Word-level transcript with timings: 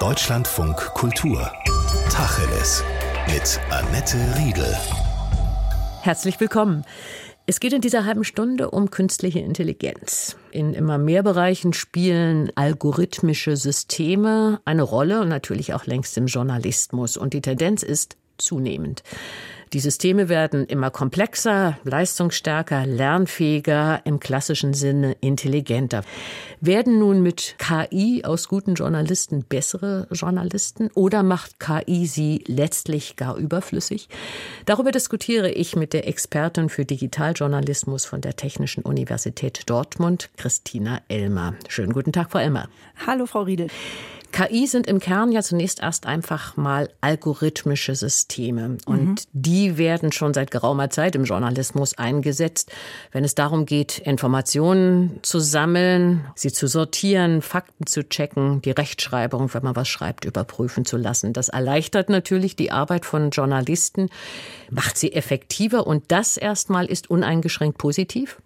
Deutschlandfunk 0.00 0.76
Kultur. 0.94 1.50
Tacheles. 2.08 2.84
Mit 3.26 3.58
Annette 3.68 4.16
Riedel. 4.38 4.76
Herzlich 6.02 6.38
willkommen. 6.38 6.84
Es 7.46 7.58
geht 7.58 7.72
in 7.72 7.80
dieser 7.80 8.04
halben 8.04 8.22
Stunde 8.22 8.70
um 8.70 8.90
künstliche 8.92 9.40
Intelligenz. 9.40 10.36
In 10.52 10.72
immer 10.72 10.98
mehr 10.98 11.24
Bereichen 11.24 11.72
spielen 11.72 12.52
algorithmische 12.54 13.56
Systeme 13.56 14.60
eine 14.64 14.82
Rolle 14.82 15.20
und 15.20 15.28
natürlich 15.28 15.74
auch 15.74 15.84
längst 15.84 16.16
im 16.16 16.26
Journalismus. 16.26 17.16
Und 17.16 17.34
die 17.34 17.42
Tendenz 17.42 17.82
ist 17.82 18.16
zunehmend. 18.36 19.02
Die 19.72 19.80
Systeme 19.80 20.28
werden 20.28 20.66
immer 20.66 20.90
komplexer, 20.90 21.78
leistungsstärker, 21.84 22.86
lernfähiger, 22.86 24.00
im 24.04 24.18
klassischen 24.18 24.72
Sinne 24.72 25.16
intelligenter. 25.20 26.04
Werden 26.60 26.98
nun 26.98 27.22
mit 27.22 27.56
KI 27.58 28.22
aus 28.24 28.48
guten 28.48 28.74
Journalisten 28.74 29.44
bessere 29.44 30.06
Journalisten 30.10 30.90
oder 30.94 31.22
macht 31.22 31.60
KI 31.60 32.06
sie 32.06 32.42
letztlich 32.46 33.16
gar 33.16 33.36
überflüssig? 33.36 34.08
Darüber 34.64 34.90
diskutiere 34.90 35.50
ich 35.50 35.76
mit 35.76 35.92
der 35.92 36.08
Expertin 36.08 36.68
für 36.68 36.84
Digitaljournalismus 36.84 38.06
von 38.06 38.20
der 38.22 38.36
Technischen 38.36 38.82
Universität 38.84 39.62
Dortmund, 39.66 40.30
Christina 40.36 41.02
Elmer. 41.08 41.54
Schönen 41.68 41.92
guten 41.92 42.12
Tag, 42.12 42.30
Frau 42.30 42.38
Elmer. 42.38 42.68
Hallo, 43.06 43.26
Frau 43.26 43.42
Riedel. 43.42 43.68
KI 44.32 44.66
sind 44.66 44.86
im 44.86 45.00
Kern 45.00 45.32
ja 45.32 45.42
zunächst 45.42 45.80
erst 45.80 46.06
einfach 46.06 46.56
mal 46.56 46.90
algorithmische 47.00 47.94
Systeme. 47.94 48.78
Und 48.86 49.08
mhm. 49.08 49.16
die 49.32 49.57
werden 49.58 50.12
schon 50.12 50.34
seit 50.34 50.50
geraumer 50.50 50.90
Zeit 50.90 51.14
im 51.14 51.24
Journalismus 51.24 51.96
eingesetzt, 51.98 52.70
wenn 53.12 53.24
es 53.24 53.34
darum 53.34 53.66
geht, 53.66 53.98
Informationen 53.98 55.18
zu 55.22 55.40
sammeln, 55.40 56.24
sie 56.34 56.52
zu 56.52 56.66
sortieren, 56.66 57.42
Fakten 57.42 57.86
zu 57.86 58.08
checken, 58.08 58.62
die 58.62 58.70
Rechtschreibung, 58.70 59.52
wenn 59.52 59.62
man 59.62 59.76
was 59.76 59.88
schreibt, 59.88 60.24
überprüfen 60.24 60.84
zu 60.84 60.96
lassen. 60.96 61.32
Das 61.32 61.48
erleichtert 61.48 62.08
natürlich 62.08 62.56
die 62.56 62.70
Arbeit 62.70 63.04
von 63.04 63.30
Journalisten, 63.30 64.08
macht 64.70 64.96
sie 64.96 65.12
effektiver 65.12 65.86
und 65.86 66.04
das 66.08 66.36
erstmal 66.36 66.86
ist 66.86 67.10
uneingeschränkt 67.10 67.78
positiv. 67.78 68.40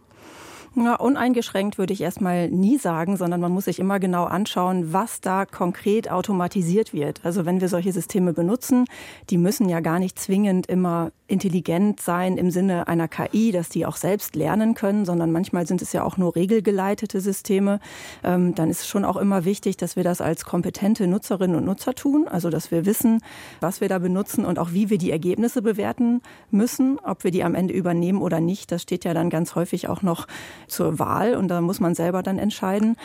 Ja, 0.75 0.95
uneingeschränkt 0.95 1.77
würde 1.77 1.93
ich 1.93 2.01
erstmal 2.01 2.49
nie 2.49 2.79
sagen, 2.79 3.19
sondern 3.19 3.41
man 3.41 3.53
muss 3.53 3.67
sich 3.67 3.79
immer 3.79 4.01
genau 4.01 4.25
anschauen, 4.25 4.95
was 4.95 5.21
da 5.21 5.45
konkret 5.45 6.11
automatisiert 6.11 6.95
wird. 6.95 7.21
Also 7.25 7.45
wenn 7.45 7.61
wir 7.61 7.69
solche 7.69 7.93
Systeme 7.93 8.33
benutzen, 8.33 8.87
die 9.29 9.37
müssen 9.37 9.69
ja 9.69 9.81
gar 9.81 9.99
nicht 9.99 10.19
zwingend 10.19 10.67
immer 10.67 11.13
intelligent 11.33 12.01
sein 12.01 12.37
im 12.37 12.51
Sinne 12.51 12.87
einer 12.87 13.09
KI, 13.09 13.51
dass 13.53 13.71
die 13.71 13.87
auch 13.87 13.97
selbst 13.97 14.37
lernen 14.37 14.75
können, 14.75 15.05
sondern 15.05 15.33
manchmal 15.33 15.67
sind 15.67 15.81
es 15.81 15.93
ja 15.93 16.05
auch 16.05 16.19
nur 16.19 16.37
regelgeleitete 16.37 17.21
Systeme. 17.21 17.81
Ähm, 18.23 18.55
dann 18.55 18.71
ist 18.71 18.81
es 18.81 18.87
schon 18.87 19.05
auch 19.05 19.17
immer 19.17 19.45
wichtig, 19.45 19.79
dass 19.79 19.97
wir 19.97 20.05
das 20.05 20.21
als 20.21 20.45
kompetente 20.45 21.07
Nutzerinnen 21.07 21.57
und 21.57 21.65
Nutzer 21.65 21.95
tun, 21.95 22.29
also 22.29 22.51
dass 22.51 22.71
wir 22.71 22.85
wissen, 22.85 23.23
was 23.61 23.81
wir 23.81 23.89
da 23.89 23.99
benutzen 23.99 24.45
und 24.45 24.59
auch 24.59 24.73
wie 24.73 24.91
wir 24.91 24.99
die 24.99 25.11
Ergebnisse 25.11 25.63
bewerten 25.63 26.21
müssen, 26.51 26.99
ob 27.03 27.25
wir 27.25 27.31
die 27.31 27.43
am 27.43 27.55
Ende 27.55 27.73
übernehmen 27.73 28.21
oder 28.21 28.41
nicht. 28.41 28.71
Das 28.71 28.83
steht 28.83 29.05
ja 29.05 29.15
dann 29.15 29.31
ganz 29.31 29.55
häufig 29.55 29.89
auch 29.89 30.03
noch 30.03 30.27
zur 30.69 30.99
Wahl 30.99 31.35
und 31.35 31.49
da 31.49 31.63
muss 31.63 31.81
man 31.81 31.95
selber 31.95 32.23
dann 32.23 32.39
entscheiden. 32.39 32.97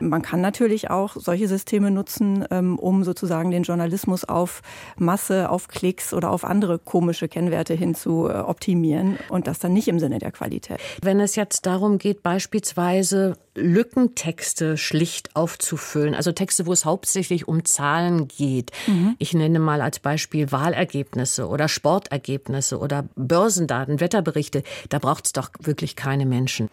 Man 0.00 0.22
kann 0.22 0.40
natürlich 0.40 0.90
auch 0.90 1.14
solche 1.16 1.46
Systeme 1.46 1.92
nutzen, 1.92 2.44
ähm, 2.50 2.78
um 2.78 3.04
sozusagen 3.04 3.52
den 3.52 3.62
Journalismus 3.62 4.24
auf 4.24 4.62
Masse, 4.98 5.50
auf 5.50 5.68
Klicks 5.68 6.12
oder 6.12 6.30
auf 6.30 6.44
andere 6.44 6.80
komische 6.80 7.28
Kennwerte 7.28 7.75
hin 7.76 7.94
zu 7.94 8.28
äh, 8.28 8.34
optimieren 8.34 9.18
und 9.28 9.46
das 9.46 9.58
dann 9.58 9.72
nicht 9.72 9.88
im 9.88 9.98
Sinne 9.98 10.18
der 10.18 10.32
Qualität. 10.32 10.78
Wenn 11.02 11.20
es 11.20 11.36
jetzt 11.36 11.66
darum 11.66 11.98
geht, 11.98 12.22
beispielsweise 12.22 13.36
Lückentexte 13.54 14.76
schlicht 14.76 15.34
aufzufüllen, 15.34 16.14
also 16.14 16.32
Texte, 16.32 16.66
wo 16.66 16.72
es 16.72 16.84
hauptsächlich 16.84 17.48
um 17.48 17.64
Zahlen 17.64 18.28
geht. 18.28 18.70
Mhm. 18.86 19.16
Ich 19.18 19.34
nenne 19.34 19.58
mal 19.58 19.80
als 19.80 19.98
Beispiel 19.98 20.52
Wahlergebnisse 20.52 21.48
oder 21.48 21.68
Sportergebnisse 21.68 22.78
oder 22.78 23.08
Börsendaten, 23.16 24.00
Wetterberichte. 24.00 24.62
Da 24.88 24.98
braucht 24.98 25.26
es 25.26 25.32
doch 25.32 25.50
wirklich 25.60 25.96
keine 25.96 26.26
Menschen. 26.26 26.68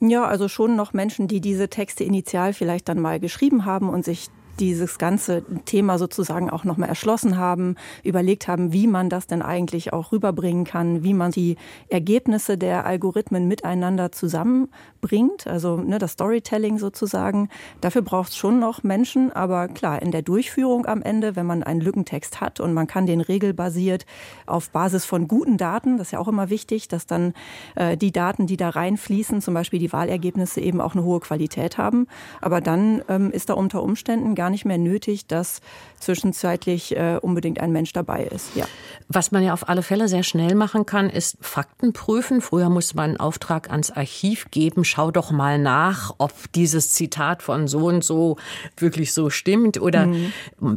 Ja, 0.00 0.26
also 0.26 0.48
schon 0.48 0.76
noch 0.76 0.92
Menschen, 0.92 1.26
die 1.26 1.40
diese 1.40 1.68
Texte 1.68 2.04
initial 2.04 2.52
vielleicht 2.52 2.88
dann 2.88 3.00
mal 3.00 3.18
geschrieben 3.18 3.64
haben 3.64 3.88
und 3.88 4.04
sich 4.04 4.28
dieses 4.60 4.98
ganze 4.98 5.42
Thema 5.64 5.98
sozusagen 5.98 6.50
auch 6.50 6.64
nochmal 6.64 6.88
erschlossen 6.88 7.36
haben, 7.36 7.76
überlegt 8.02 8.48
haben, 8.48 8.72
wie 8.72 8.86
man 8.86 9.08
das 9.08 9.26
denn 9.26 9.42
eigentlich 9.42 9.92
auch 9.92 10.12
rüberbringen 10.12 10.64
kann, 10.64 11.02
wie 11.02 11.14
man 11.14 11.30
die 11.30 11.56
Ergebnisse 11.88 12.58
der 12.58 12.86
Algorithmen 12.86 13.48
miteinander 13.48 14.12
zusammenbringt, 14.12 15.46
also 15.46 15.76
ne, 15.76 15.98
das 15.98 16.12
Storytelling 16.12 16.78
sozusagen. 16.78 17.48
Dafür 17.80 18.02
braucht 18.02 18.30
es 18.30 18.36
schon 18.36 18.58
noch 18.58 18.82
Menschen, 18.82 19.32
aber 19.32 19.68
klar, 19.68 20.02
in 20.02 20.10
der 20.10 20.22
Durchführung 20.22 20.86
am 20.86 21.02
Ende, 21.02 21.36
wenn 21.36 21.46
man 21.46 21.62
einen 21.62 21.80
Lückentext 21.80 22.40
hat 22.40 22.60
und 22.60 22.72
man 22.74 22.86
kann 22.86 23.06
den 23.06 23.20
regelbasiert 23.20 24.06
auf 24.46 24.70
Basis 24.70 25.04
von 25.04 25.28
guten 25.28 25.56
Daten, 25.56 25.98
das 25.98 26.08
ist 26.08 26.12
ja 26.12 26.18
auch 26.18 26.28
immer 26.28 26.50
wichtig, 26.50 26.88
dass 26.88 27.06
dann 27.06 27.34
äh, 27.74 27.96
die 27.96 28.12
Daten, 28.12 28.46
die 28.46 28.56
da 28.56 28.70
reinfließen, 28.70 29.40
zum 29.40 29.54
Beispiel 29.54 29.78
die 29.78 29.92
Wahlergebnisse 29.92 30.60
eben 30.60 30.80
auch 30.80 30.94
eine 30.94 31.04
hohe 31.04 31.20
Qualität 31.20 31.78
haben. 31.78 32.06
Aber 32.40 32.60
dann 32.60 33.02
ähm, 33.08 33.30
ist 33.30 33.48
da 33.48 33.54
unter 33.54 33.82
Umständen 33.82 34.34
gar 34.34 34.47
gar 34.48 34.50
nicht 34.50 34.64
mehr 34.64 34.78
nötig, 34.78 35.26
dass 35.26 35.60
zwischenzeitlich 36.00 36.96
äh, 36.96 37.18
unbedingt 37.20 37.60
ein 37.60 37.70
Mensch 37.70 37.92
dabei 37.92 38.24
ist. 38.24 38.56
Ja. 38.56 38.66
Was 39.08 39.30
man 39.30 39.42
ja 39.42 39.52
auf 39.52 39.68
alle 39.68 39.82
Fälle 39.82 40.08
sehr 40.08 40.22
schnell 40.22 40.54
machen 40.54 40.86
kann, 40.86 41.10
ist 41.10 41.36
Fakten 41.42 41.92
prüfen. 41.92 42.40
Früher 42.40 42.70
musste 42.70 42.96
man 42.96 43.10
einen 43.10 43.20
Auftrag 43.20 43.70
ans 43.70 43.90
Archiv 43.90 44.50
geben. 44.50 44.84
Schau 44.84 45.10
doch 45.10 45.32
mal 45.32 45.58
nach, 45.58 46.14
ob 46.16 46.32
dieses 46.54 46.90
Zitat 46.90 47.42
von 47.42 47.68
so 47.68 47.88
und 47.88 48.02
so 48.02 48.36
wirklich 48.78 49.12
so 49.12 49.28
stimmt. 49.28 49.80
Oder 49.82 50.06
mhm. 50.06 50.32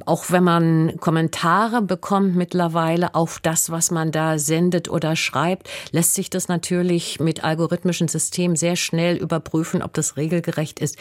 auch 0.06 0.26
wenn 0.30 0.44
man 0.44 0.98
Kommentare 1.00 1.81
bekommt 1.81 2.36
mittlerweile 2.36 3.16
auf 3.16 3.40
das, 3.40 3.70
was 3.70 3.90
man 3.90 4.12
da 4.12 4.38
sendet 4.38 4.90
oder 4.90 5.16
schreibt, 5.16 5.70
lässt 5.92 6.16
sich 6.16 6.30
das 6.30 6.50
natürlich 6.50 7.22
mit 7.22 7.46
algorithmischen 7.46 8.10
Systemen 8.10 8.58
sehr 8.58 8.76
schnell 8.76 9.16
überprüfen, 9.16 9.81
ob 9.81 9.94
das 9.94 10.18
regelgerecht 10.18 10.80
ist. 10.80 10.98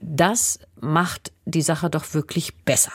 Das 0.00 0.60
macht 0.80 1.32
die 1.44 1.62
Sache 1.62 1.90
doch 1.90 2.14
wirklich 2.14 2.56
besser. 2.64 2.92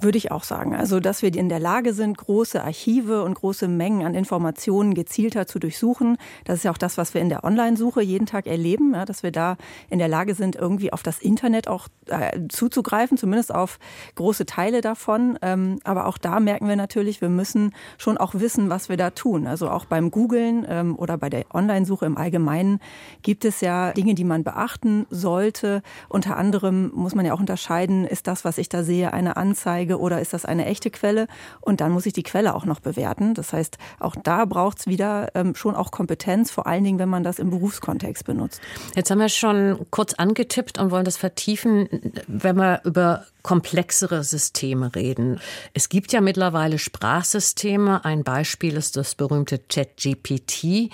Würde 0.00 0.18
ich 0.18 0.32
auch 0.32 0.42
sagen. 0.42 0.74
Also, 0.74 0.98
dass 0.98 1.22
wir 1.22 1.32
in 1.34 1.48
der 1.48 1.60
Lage 1.60 1.94
sind, 1.94 2.18
große 2.18 2.62
Archive 2.62 3.22
und 3.22 3.34
große 3.34 3.68
Mengen 3.68 4.04
an 4.04 4.14
Informationen 4.14 4.92
gezielter 4.92 5.46
zu 5.46 5.60
durchsuchen. 5.60 6.16
Das 6.44 6.56
ist 6.56 6.64
ja 6.64 6.72
auch 6.72 6.78
das, 6.78 6.98
was 6.98 7.14
wir 7.14 7.20
in 7.20 7.28
der 7.28 7.44
Online-Suche 7.44 8.02
jeden 8.02 8.26
Tag 8.26 8.46
erleben, 8.46 8.92
ja, 8.92 9.04
dass 9.04 9.22
wir 9.22 9.30
da 9.30 9.56
in 9.90 10.00
der 10.00 10.08
Lage 10.08 10.34
sind, 10.34 10.56
irgendwie 10.56 10.92
auf 10.92 11.04
das 11.04 11.20
Internet 11.20 11.68
auch 11.68 11.86
äh, 12.06 12.40
zuzugreifen, 12.48 13.16
zumindest 13.16 13.54
auf 13.54 13.78
große 14.16 14.46
Teile 14.46 14.80
davon. 14.80 15.38
Ähm, 15.42 15.78
aber 15.84 16.06
auch 16.06 16.18
da 16.18 16.40
merken 16.40 16.68
wir 16.68 16.76
natürlich, 16.76 17.20
wir 17.20 17.28
müssen 17.28 17.72
schon 17.96 18.18
auch 18.18 18.34
wissen, 18.34 18.70
was 18.70 18.88
wir 18.88 18.96
da 18.96 19.10
tun. 19.10 19.46
Also 19.46 19.70
auch 19.70 19.84
beim 19.84 20.10
Googlen 20.10 20.66
ähm, 20.68 20.98
oder 20.98 21.16
bei 21.16 21.30
der 21.30 21.44
Online-Suche 21.54 22.04
im 22.04 22.18
Allgemeinen 22.18 22.80
gibt 23.22 23.44
es 23.44 23.60
ja 23.60 23.92
Dinge, 23.92 24.14
die 24.14 24.24
man 24.24 24.42
beachten 24.42 25.06
sollte. 25.10 25.82
Unter 26.08 26.36
anderem 26.36 26.90
muss 26.94 27.14
man 27.14 27.24
ja 27.24 27.32
auch 27.32 27.40
unterscheiden, 27.40 28.04
ist 28.04 28.26
das, 28.26 28.44
was 28.44 28.58
ich 28.58 28.68
da 28.68 28.82
sehe, 28.82 29.12
eine 29.12 29.36
Anzeige 29.36 29.83
Anzeige 29.84 29.98
oder 29.98 30.20
ist 30.20 30.32
das 30.32 30.44
eine 30.44 30.66
echte 30.66 30.90
Quelle? 30.90 31.26
Und 31.60 31.80
dann 31.80 31.92
muss 31.92 32.06
ich 32.06 32.12
die 32.12 32.22
Quelle 32.22 32.54
auch 32.54 32.64
noch 32.64 32.80
bewerten. 32.80 33.34
Das 33.34 33.52
heißt, 33.52 33.78
auch 34.00 34.16
da 34.16 34.44
braucht 34.44 34.80
es 34.80 34.86
wieder 34.86 35.30
ähm, 35.34 35.54
schon 35.54 35.74
auch 35.74 35.90
Kompetenz, 35.90 36.50
vor 36.50 36.66
allen 36.66 36.84
Dingen, 36.84 36.98
wenn 36.98 37.08
man 37.08 37.24
das 37.24 37.38
im 37.38 37.50
Berufskontext 37.50 38.24
benutzt. 38.24 38.60
Jetzt 38.96 39.10
haben 39.10 39.20
wir 39.20 39.28
schon 39.28 39.78
kurz 39.90 40.14
angetippt 40.14 40.78
und 40.78 40.90
wollen 40.90 41.04
das 41.04 41.16
vertiefen, 41.16 41.88
wenn 42.26 42.56
wir 42.56 42.80
über 42.84 43.24
komplexere 43.44 44.24
Systeme 44.24 44.94
reden. 44.94 45.38
Es 45.74 45.90
gibt 45.90 46.12
ja 46.12 46.22
mittlerweile 46.22 46.78
Sprachsysteme. 46.78 48.02
Ein 48.04 48.24
Beispiel 48.24 48.74
ist 48.74 48.96
das 48.96 49.14
berühmte 49.14 49.58
ChatGPT. 49.58 50.90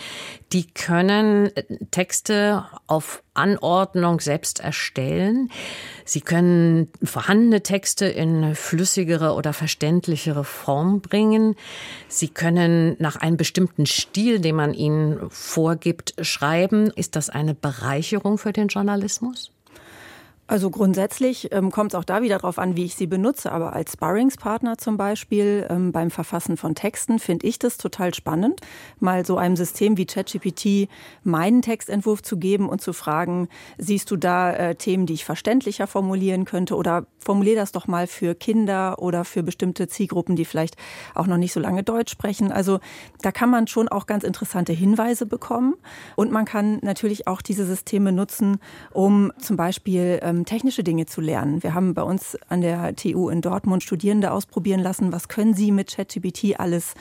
Die 0.52 0.66
können 0.74 1.50
Texte 1.92 2.64
auf 2.88 3.22
Anordnung 3.34 4.18
selbst 4.18 4.58
erstellen. 4.58 5.50
Sie 6.04 6.20
können 6.20 6.88
vorhandene 7.04 7.62
Texte 7.62 8.06
in 8.06 8.56
flüssigere 8.56 9.34
oder 9.34 9.52
verständlichere 9.52 10.42
Form 10.42 11.00
bringen. 11.00 11.54
Sie 12.08 12.28
können 12.28 12.96
nach 12.98 13.14
einem 13.14 13.36
bestimmten 13.36 13.86
Stil, 13.86 14.40
den 14.40 14.56
man 14.56 14.74
ihnen 14.74 15.30
vorgibt, 15.30 16.14
schreiben. 16.20 16.90
Ist 16.90 17.14
das 17.14 17.30
eine 17.30 17.54
Bereicherung 17.54 18.38
für 18.38 18.52
den 18.52 18.66
Journalismus? 18.66 19.52
Also 20.50 20.68
grundsätzlich 20.68 21.52
ähm, 21.52 21.70
kommt 21.70 21.92
es 21.92 21.94
auch 21.94 22.02
da 22.02 22.22
wieder 22.22 22.38
darauf 22.38 22.58
an, 22.58 22.74
wie 22.74 22.84
ich 22.84 22.96
sie 22.96 23.06
benutze. 23.06 23.52
Aber 23.52 23.72
als 23.72 23.92
Sparringspartner 23.92 24.78
zum 24.78 24.96
Beispiel 24.96 25.64
ähm, 25.70 25.92
beim 25.92 26.10
Verfassen 26.10 26.56
von 26.56 26.74
Texten 26.74 27.20
finde 27.20 27.46
ich 27.46 27.60
das 27.60 27.76
total 27.76 28.12
spannend, 28.14 28.60
mal 28.98 29.24
so 29.24 29.36
einem 29.36 29.54
System 29.54 29.96
wie 29.96 30.06
ChatGPT 30.06 30.88
meinen 31.22 31.62
Textentwurf 31.62 32.22
zu 32.22 32.36
geben 32.36 32.68
und 32.68 32.80
zu 32.80 32.92
fragen, 32.92 33.48
siehst 33.78 34.10
du 34.10 34.16
da 34.16 34.52
äh, 34.52 34.74
Themen, 34.74 35.06
die 35.06 35.12
ich 35.12 35.24
verständlicher 35.24 35.86
formulieren 35.86 36.44
könnte 36.46 36.74
oder 36.74 37.06
formuliere 37.20 37.56
das 37.56 37.72
doch 37.72 37.86
mal 37.86 38.06
für 38.06 38.34
Kinder 38.34 38.98
oder 38.98 39.24
für 39.24 39.42
bestimmte 39.42 39.88
Zielgruppen, 39.88 40.36
die 40.36 40.44
vielleicht 40.44 40.76
auch 41.14 41.26
noch 41.26 41.36
nicht 41.36 41.52
so 41.52 41.60
lange 41.60 41.82
Deutsch 41.82 42.10
sprechen. 42.10 42.50
Also 42.50 42.80
da 43.22 43.30
kann 43.30 43.50
man 43.50 43.66
schon 43.66 43.88
auch 43.88 44.06
ganz 44.06 44.24
interessante 44.24 44.72
Hinweise 44.72 45.26
bekommen. 45.26 45.74
Und 46.16 46.32
man 46.32 46.44
kann 46.44 46.78
natürlich 46.82 47.26
auch 47.26 47.42
diese 47.42 47.66
Systeme 47.66 48.12
nutzen, 48.12 48.58
um 48.92 49.32
zum 49.38 49.56
Beispiel 49.56 50.18
ähm, 50.22 50.44
technische 50.44 50.82
Dinge 50.82 51.06
zu 51.06 51.20
lernen. 51.20 51.62
Wir 51.62 51.74
haben 51.74 51.94
bei 51.94 52.02
uns 52.02 52.36
an 52.48 52.60
der 52.60 52.96
TU 52.96 53.28
in 53.28 53.40
Dortmund 53.40 53.82
Studierende 53.82 54.32
ausprobieren 54.32 54.80
lassen, 54.80 55.12
was 55.12 55.28
können 55.28 55.54
sie 55.54 55.72
mit 55.72 55.94
ChatGPT 55.94 56.58
alles 56.58 56.94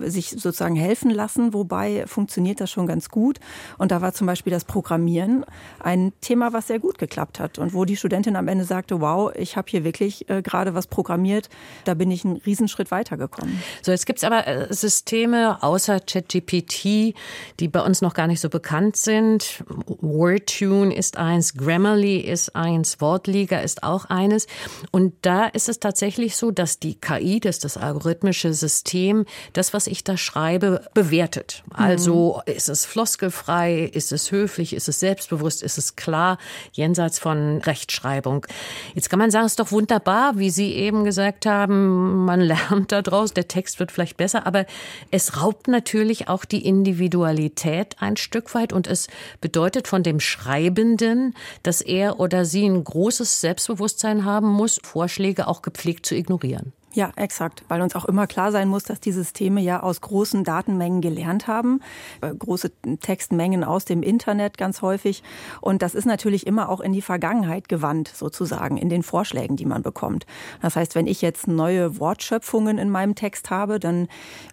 sich 0.00 0.30
sozusagen 0.30 0.76
helfen 0.76 1.10
lassen. 1.10 1.54
Wobei 1.54 2.06
funktioniert 2.06 2.60
das 2.60 2.70
schon 2.70 2.86
ganz 2.86 3.08
gut. 3.08 3.38
Und 3.78 3.92
da 3.92 4.00
war 4.00 4.12
zum 4.12 4.26
Beispiel 4.26 4.52
das 4.52 4.64
Programmieren 4.64 5.44
ein 5.80 6.12
Thema, 6.20 6.52
was 6.52 6.66
sehr 6.66 6.78
gut 6.78 6.98
geklappt 6.98 7.40
hat 7.40 7.58
und 7.58 7.74
wo 7.74 7.84
die 7.84 7.96
Studentin 7.96 8.36
am 8.36 8.48
Ende 8.48 8.64
sagte, 8.64 9.00
wow, 9.00 9.32
ich 9.34 9.51
habe 9.56 9.70
hier 9.70 9.84
wirklich 9.84 10.28
äh, 10.28 10.42
gerade 10.42 10.74
was 10.74 10.86
programmiert. 10.86 11.48
Da 11.84 11.94
bin 11.94 12.10
ich 12.10 12.24
einen 12.24 12.36
Riesenschritt 12.36 12.90
weitergekommen. 12.90 13.62
So, 13.82 13.92
jetzt 13.92 14.06
gibt 14.06 14.18
es 14.18 14.24
aber 14.24 14.46
äh, 14.46 14.72
Systeme 14.72 15.62
außer 15.62 16.00
ChatGPT, 16.00 17.14
die 17.60 17.68
bei 17.68 17.80
uns 17.80 18.02
noch 18.02 18.14
gar 18.14 18.26
nicht 18.26 18.40
so 18.40 18.48
bekannt 18.48 18.96
sind. 18.96 19.64
WordTune 19.86 20.94
ist 20.94 21.16
eins, 21.16 21.54
Grammarly 21.54 22.18
ist 22.18 22.54
eins, 22.54 23.00
Wortliga 23.00 23.60
ist 23.60 23.82
auch 23.82 24.06
eines. 24.06 24.46
Und 24.90 25.14
da 25.22 25.46
ist 25.46 25.68
es 25.68 25.80
tatsächlich 25.80 26.36
so, 26.36 26.50
dass 26.50 26.78
die 26.78 26.94
KI, 26.94 27.40
das 27.40 27.56
ist 27.56 27.64
das 27.64 27.76
algorithmische 27.76 28.52
System, 28.54 29.24
das, 29.52 29.72
was 29.72 29.86
ich 29.86 30.04
da 30.04 30.16
schreibe, 30.16 30.84
bewertet. 30.94 31.62
Also 31.70 32.40
mhm. 32.46 32.52
ist 32.52 32.68
es 32.68 32.84
floskelfrei, 32.84 33.90
ist 33.92 34.12
es 34.12 34.30
höflich, 34.30 34.74
ist 34.74 34.88
es 34.88 35.00
selbstbewusst, 35.00 35.62
ist 35.62 35.78
es 35.78 35.96
klar, 35.96 36.38
jenseits 36.72 37.18
von 37.18 37.58
Rechtschreibung. 37.58 38.46
Jetzt 38.94 39.10
kann 39.10 39.18
man 39.18 39.30
sagen, 39.30 39.41
es 39.44 39.52
ist 39.52 39.60
doch 39.60 39.72
wunderbar, 39.72 40.38
wie 40.38 40.50
Sie 40.50 40.72
eben 40.72 41.04
gesagt 41.04 41.46
haben, 41.46 42.24
man 42.24 42.40
lernt 42.40 42.92
daraus, 42.92 43.32
der 43.32 43.48
Text 43.48 43.78
wird 43.80 43.92
vielleicht 43.92 44.16
besser, 44.16 44.46
aber 44.46 44.66
es 45.10 45.40
raubt 45.40 45.68
natürlich 45.68 46.28
auch 46.28 46.44
die 46.44 46.66
Individualität 46.66 47.96
ein 48.00 48.16
Stück 48.16 48.54
weit 48.54 48.72
und 48.72 48.86
es 48.86 49.08
bedeutet 49.40 49.88
von 49.88 50.02
dem 50.02 50.20
Schreibenden, 50.20 51.34
dass 51.62 51.80
er 51.80 52.20
oder 52.20 52.44
sie 52.44 52.66
ein 52.66 52.82
großes 52.82 53.40
Selbstbewusstsein 53.40 54.24
haben 54.24 54.48
muss, 54.48 54.80
Vorschläge 54.82 55.48
auch 55.48 55.62
gepflegt 55.62 56.06
zu 56.06 56.14
ignorieren. 56.14 56.72
Ja, 56.94 57.10
exakt, 57.16 57.64
weil 57.68 57.80
uns 57.80 57.96
auch 57.96 58.04
immer 58.04 58.26
klar 58.26 58.52
sein 58.52 58.68
muss, 58.68 58.82
dass 58.84 59.00
die 59.00 59.12
Systeme 59.12 59.62
ja 59.62 59.82
aus 59.82 60.02
großen 60.02 60.44
Datenmengen 60.44 61.00
gelernt 61.00 61.46
haben, 61.46 61.80
äh, 62.20 62.34
große 62.34 62.70
Textmengen 63.00 63.64
aus 63.64 63.86
dem 63.86 64.02
Internet 64.02 64.58
ganz 64.58 64.82
häufig. 64.82 65.22
Und 65.62 65.80
das 65.80 65.94
ist 65.94 66.04
natürlich 66.04 66.46
immer 66.46 66.68
auch 66.68 66.80
in 66.80 66.92
die 66.92 67.00
Vergangenheit 67.00 67.70
gewandt, 67.70 68.08
sozusagen, 68.08 68.76
in 68.76 68.90
den 68.90 69.02
Vorschlägen, 69.02 69.56
die 69.56 69.64
man 69.64 69.82
bekommt. 69.82 70.26
Das 70.60 70.76
heißt, 70.76 70.94
wenn 70.94 71.06
ich 71.06 71.22
jetzt 71.22 71.48
neue 71.48 71.98
Wortschöpfungen 71.98 72.76
in 72.76 72.90
meinem 72.90 73.14
Text 73.14 73.48
habe, 73.48 73.80
dann 73.80 74.06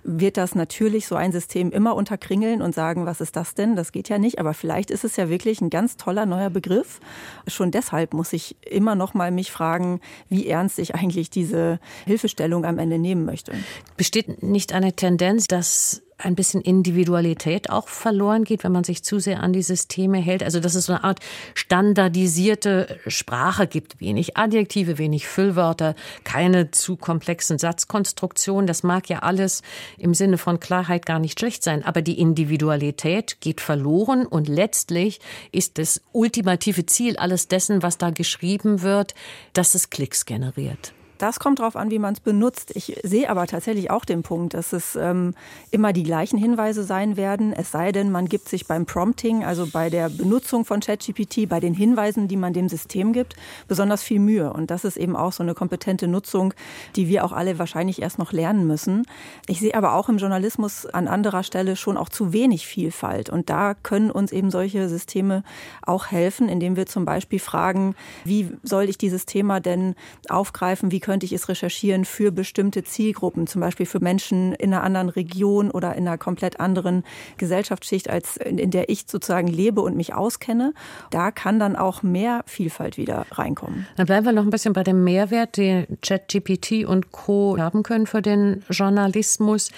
wird 0.03 0.38
das 0.38 0.56
natürlich 0.56 1.07
so 1.07 1.15
ein 1.15 1.33
System 1.33 1.71
immer 1.71 1.94
unterkringeln 1.94 2.62
und 2.62 2.74
sagen, 2.74 3.06
was 3.06 3.19
ist 3.19 3.36
das 3.36 3.53
denn? 3.53 3.75
Das 3.75 3.91
geht 3.91 4.07
ja 4.07 4.18
nicht. 4.18 4.39
Aber 4.39 4.53
vielleicht 4.53 4.91
ist 4.91 5.03
es 5.03 5.18
ja 5.18 5.27
wirklich 5.27 5.59
ein 5.59 5.69
ganz 5.69 5.97
toller 5.97 6.25
neuer 6.25 6.50
Begriff. 6.50 7.01
Schon 7.47 7.71
deshalb 7.71 8.13
muss 8.13 8.31
ich 8.31 8.56
immer 8.65 8.95
noch 8.95 9.13
mal 9.13 9.30
mich 9.30 9.51
fragen, 9.51 10.00
wie 10.30 10.47
ernst 10.47 10.80
ich 10.80 10.95
eigentlich 10.95 11.30
diese 11.30 11.80
Hilfe 12.06 12.28
Hilfestellung 12.29 12.65
am 12.65 12.77
Ende 12.77 12.99
nehmen 12.99 13.25
möchte. 13.25 13.53
Besteht 13.97 14.43
nicht 14.43 14.73
eine 14.73 14.93
Tendenz, 14.93 15.47
dass 15.47 16.01
ein 16.21 16.35
bisschen 16.35 16.59
Individualität 16.59 17.69
auch 17.69 17.87
verloren 17.87 18.43
geht, 18.43 18.65
wenn 18.65 18.73
man 18.73 18.83
sich 18.83 19.03
zu 19.03 19.19
sehr 19.19 19.41
an 19.41 19.53
die 19.53 19.61
Systeme 19.61 20.17
hält. 20.17 20.43
Also 20.43 20.59
dass 20.59 20.75
es 20.75 20.87
so 20.87 20.93
eine 20.93 21.05
Art 21.05 21.19
standardisierte 21.53 22.99
Sprache 23.07 23.67
gibt, 23.67 24.01
wenig 24.01 24.35
Adjektive, 24.35 24.97
wenig 24.97 25.27
Füllwörter, 25.27 25.95
keine 26.25 26.71
zu 26.71 26.97
komplexen 26.97 27.57
Satzkonstruktionen. 27.57 28.67
Das 28.67 28.83
mag 28.83 29.07
ja 29.07 29.19
alles 29.19 29.61
im 29.97 30.13
Sinne 30.13 30.37
von 30.37 30.59
Klarheit 30.59 31.05
gar 31.05 31.19
nicht 31.19 31.39
schlecht 31.39 31.63
sein, 31.63 31.85
aber 31.85 32.01
die 32.01 32.19
Individualität 32.19 33.39
geht 33.39 33.61
verloren 33.61 34.25
und 34.25 34.49
letztlich 34.49 35.21
ist 35.53 35.77
das 35.77 36.01
ultimative 36.11 36.85
Ziel 36.85 37.15
alles 37.15 37.47
dessen, 37.47 37.81
was 37.81 37.97
da 37.97 38.09
geschrieben 38.09 38.81
wird, 38.81 39.15
dass 39.53 39.73
es 39.73 39.89
Klicks 39.89 40.25
generiert. 40.25 40.93
Das 41.19 41.39
kommt 41.39 41.60
darauf 41.60 41.75
an, 41.75 41.92
wie 41.92 42.00
man 42.00 42.13
es 42.13 42.21
benutzt. 42.21 42.71
Ich 42.75 42.98
sehe 43.04 43.30
aber 43.30 43.45
tatsächlich 43.45 43.92
auch 43.92 44.06
den 44.06 44.24
Punkt, 44.24 44.54
dass 44.54 44.71
es 44.71 44.95
ähm, 44.95 45.36
immer 45.69 45.92
die 45.92 46.04
gleichen 46.04 46.38
Hinweise 46.38 46.86
sein 46.86 47.18
werden, 47.18 47.51
es 47.51 47.71
sei 47.71 47.92
denn, 47.92 48.10
man 48.10 48.27
gibt 48.27 48.48
sich 48.48 48.68
beim 48.68 48.86
Prompting, 48.86 49.44
also 49.44 49.68
bei 49.68 49.89
der 49.89 50.10
Benutzung 50.10 50.63
von 50.63 50.80
ChatGPT, 50.80 51.50
bei 51.50 51.60
den 51.60 51.74
Hinweisen, 51.74 52.30
die 52.30 52.38
man 52.38 52.54
dem 52.54 52.69
System 52.69 53.12
gibt, 53.12 53.36
besonders 53.68 54.01
viel 54.01 54.19
Mühe. 54.19 54.54
Und 54.54 54.71
das 54.71 54.86
ist 54.86 54.95
eben 54.95 55.18
auch 55.18 55.33
so 55.33 55.44
eine 55.44 55.54
kompetente 55.54 56.07
Nutzung, 56.07 56.54
die 56.95 57.10
wir 57.10 57.25
auch 57.25 57.33
alle 57.33 57.60
wahrscheinlich 57.60 58.01
erst 58.01 58.18
noch 58.18 58.31
lernen 58.31 58.65
müssen. 58.65 59.06
Ich 59.48 59.60
sehe 59.60 59.75
aber 59.75 59.95
auch 59.95 60.07
im 60.07 60.19
Journalismus 60.19 60.86
an 60.86 61.10
anderer 61.10 61.44
Stelle 61.44 61.75
schon 61.75 61.98
auch 61.98 62.07
zu 62.07 62.31
wenig 62.31 62.65
Vielfalt. 62.65 63.30
Und 63.30 63.50
da 63.50 63.74
können 63.74 64.10
uns 64.10 64.31
eben 64.31 64.51
solche 64.51 64.88
Systeme 64.88 65.44
auch 65.81 66.07
helfen, 66.07 66.48
indem 66.48 66.77
wir 66.77 66.86
zum 66.86 67.04
Beispiel 67.04 67.39
fragen, 67.39 67.95
wie 68.24 68.51
soll 68.63 68.86
ich 68.86 68.98
dieses 68.98 69.25
Thema 69.25 69.60
denn 69.60 69.95
aufgreifen? 70.30 70.92
Wie 70.92 71.01
könnte 71.09 71.25
ich 71.25 71.33
es 71.33 71.50
recherchieren 71.50 72.06
für 72.06 72.31
bestimmte 72.31 72.83
Zielgruppen, 72.83 73.47
zum 73.47 73.61
Beispiel 73.61 73.88
für 73.88 74.00
Menschen 74.00 74.53
in 74.53 74.71
einer 74.71 74.83
anderen 74.83 75.09
Region 75.09 75.71
oder 75.71 75.95
in 75.95 76.07
einer 76.07 76.19
komplett 76.19 76.59
anderen 76.59 77.03
Gesellschaftsschicht, 77.38 78.11
als 78.11 78.38
in 78.38 78.69
der 78.69 78.89
ich 78.89 79.06
sozusagen 79.07 79.47
lebe 79.47 79.81
und 79.81 79.97
mich 79.97 80.13
auskenne. 80.13 80.75
Da 81.09 81.31
kann 81.31 81.57
dann 81.57 81.75
auch 81.75 82.03
mehr 82.03 82.44
Vielfalt 82.45 82.97
wieder 82.97 83.25
reinkommen. 83.31 83.88
Dann 83.95 84.06
bleiben 84.06 84.23
wir 84.27 84.33
noch 84.33 84.44
ein 84.44 84.51
bisschen 84.51 84.73
bei 84.73 84.83
dem 84.83 85.03
Mehrwert, 85.03 85.57
den 85.57 85.88
ChatGPT 86.03 86.85
und 86.85 87.12
Co. 87.12 87.57
haben 87.57 87.81
können 87.81 88.05
für 88.05 88.21
den 88.21 88.63
Journalismus. 88.69 89.71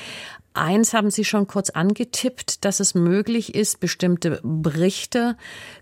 Eins 0.54 0.94
haben 0.94 1.12
Sie 1.12 1.24
schon 1.24 1.48
kurz 1.48 1.70
angetippt, 1.70 2.66
dass 2.66 2.82
es 2.82 2.94
möglich 2.94 3.56
ist, 3.56 3.80
bestimmte 3.80 4.42
Berichte 4.44 5.38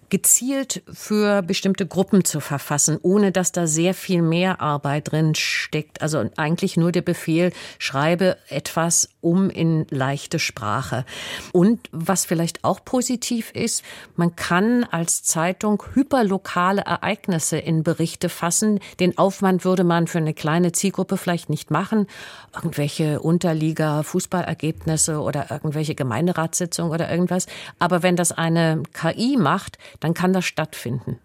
gezielt 0.10 0.82
für 0.92 1.42
bestimmte 1.42 1.86
Gruppen 1.86 2.26
zu 2.26 2.40
verfassen, 2.40 2.98
ohne 3.02 3.32
dass 3.32 3.52
da 3.52 3.68
sehr 3.68 3.94
viel 3.94 4.22
mehr 4.22 4.62
Arbeit 4.62 5.12
drin 5.12 5.36
steckt. 5.36 6.02
Also 6.02 6.30
eigentlich 6.38 6.78
nur 6.78 6.92
der 6.92 7.02
Befehl, 7.02 7.52
schreibe 7.78 8.38
etwas 8.50 9.10
um 9.22 9.50
in 9.50 9.86
leichte 9.90 10.40
Sprache. 10.40 11.06
Und 11.52 11.90
was 11.92 12.26
vielleicht 12.26 12.64
auch 12.64 12.84
positiv 12.84 13.52
ist, 13.52 13.84
man 14.16 14.36
kann 14.36 14.84
als 14.86 15.24
Zeitung 15.24 15.84
hyperlokale 15.94 16.82
Ereignisse 16.82 17.58
in 17.58 17.84
Berichte 17.84 18.30
fassen. 18.30 18.80
Den 19.00 19.18
Aufwand 19.18 19.66
würde 19.66 19.84
man 19.84 20.08
für 20.08 20.20
eine 20.20 20.34
kleine 20.34 20.72
Zielgruppe 20.72 21.18
vielleicht 21.18 21.50
nicht 21.50 21.72
machen. 21.72 22.08
Irgendwelche 22.56 23.20
Unterliga-Fußballergebnisse 23.20 25.20
oder 25.20 25.52
irgendwelche 25.52 25.96
Gemeinderatssitzungen 25.96 26.92
oder 26.92 27.12
irgendwas. 27.12 27.48
Aber 27.78 28.04
wenn 28.04 28.16
das 28.16 28.32
eine 28.32 28.84
KI 28.94 29.38
macht, 29.38 29.78
dann 30.00 30.14
kann 30.14 30.34
das 30.34 30.46
stattfinden. 30.46 31.20